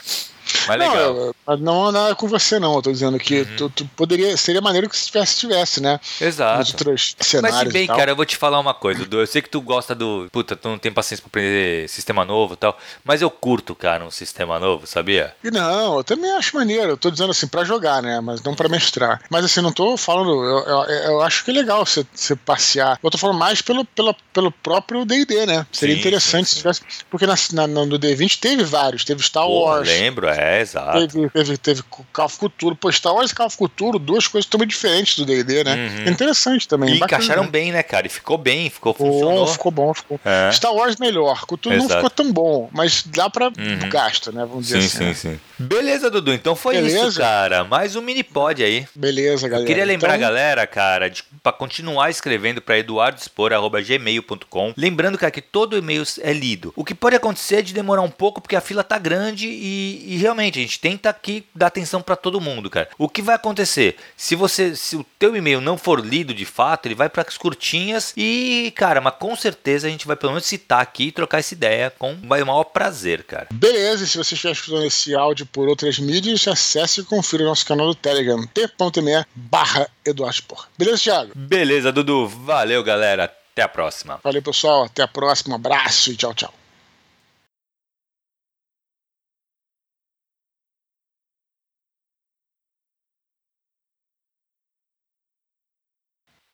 [0.67, 1.13] Mas Não, legal.
[1.15, 1.27] Uhum.
[1.27, 2.75] eu- mas não, é com você, não.
[2.75, 4.37] Eu tô dizendo que tu, tu poderia.
[4.37, 5.99] Seria maneiro que se tivesse, tivesse, né?
[6.21, 6.59] Nos Exato.
[6.73, 7.59] outros Mas cenários.
[7.61, 9.07] se bem, cara, eu vou te falar uma coisa.
[9.11, 10.29] Eu sei que tu gosta do.
[10.33, 12.79] Puta, tu não tem paciência pra aprender sistema novo e tal.
[13.05, 15.35] Mas eu curto, cara, um sistema novo, sabia?
[15.43, 16.91] E Não, eu também acho maneiro.
[16.93, 18.21] Eu tô dizendo assim, pra jogar, né?
[18.21, 19.21] Mas não pra mestrar.
[19.31, 20.31] Mas assim, não tô falando.
[20.45, 22.99] Eu, eu, eu acho que é legal você, você passear.
[23.03, 25.67] Eu tô falando mais pelo, pelo, pelo próprio DD, né?
[25.73, 26.81] Seria Sim, interessante sim, se tivesse.
[27.11, 29.05] Porque na, na- no D20 teve vários.
[29.05, 29.89] Teve Star Pô, Wars.
[29.89, 31.07] lembro, é, exato.
[31.09, 31.83] Teve, teve, teve
[32.13, 32.77] Call of Cthulhu.
[32.77, 35.75] Pô, Star Wars e Call of Cthulhu, duas coisas totalmente diferentes do D&D, né?
[35.75, 36.05] Uhum.
[36.07, 36.95] É interessante também.
[36.95, 37.23] E bacana.
[37.25, 38.07] encaixaram bem, né, cara?
[38.07, 39.47] E ficou bem, ficou, Ficou, funcionou.
[39.47, 40.21] ficou bom, ficou.
[40.25, 40.51] É.
[40.53, 41.45] Star Wars melhor.
[41.47, 41.95] Cthulhu não Exato.
[41.97, 43.89] ficou tão bom, mas dá pra Uhum.
[43.89, 44.45] gasta, né?
[44.49, 45.15] Vamos dizer Sim, assim.
[45.15, 45.35] sim, né?
[45.35, 45.41] sim.
[45.61, 46.33] Beleza, Dudu.
[46.33, 47.09] Então foi Beleza.
[47.09, 47.65] isso, cara.
[47.65, 48.87] Mais um mini pod aí.
[48.95, 49.63] Beleza, galera.
[49.65, 54.73] Eu queria lembrar a Então, galera, cara, de, pra continuar escrevendo pra eduardospor.gmail.com.
[54.77, 56.73] Lembrando, cara, que todo e-mail é lido.
[56.77, 60.15] O que pode acontecer é de demorar um pouco, porque a fila tá grande e,
[60.15, 62.89] e realmente a gente tenta aqui dar atenção pra todo mundo, cara.
[62.99, 63.97] O que vai acontecer?
[64.17, 68.13] Se você, se o teu e-mail não for lido de fato, ele vai pras curtinhas
[68.17, 71.55] e, cara, mas com certeza a gente vai pelo menos citar aqui e trocar essa
[71.55, 73.49] ideia com o maior prazer, cara.
[73.53, 77.47] Beleza, e se você estiver escutando esse áudio por outras mídias, acesse e confira o
[77.47, 80.29] nosso canal do Telegram, t.me barra Eduardo.
[80.77, 81.33] Beleza, Thiago?
[81.35, 82.29] Beleza, Dudu.
[82.29, 83.25] Valeu, galera.
[83.25, 84.21] Até a próxima.
[84.23, 84.85] Valeu, pessoal.
[84.85, 85.55] Até a próxima.
[85.55, 86.58] Um abraço e tchau, tchau.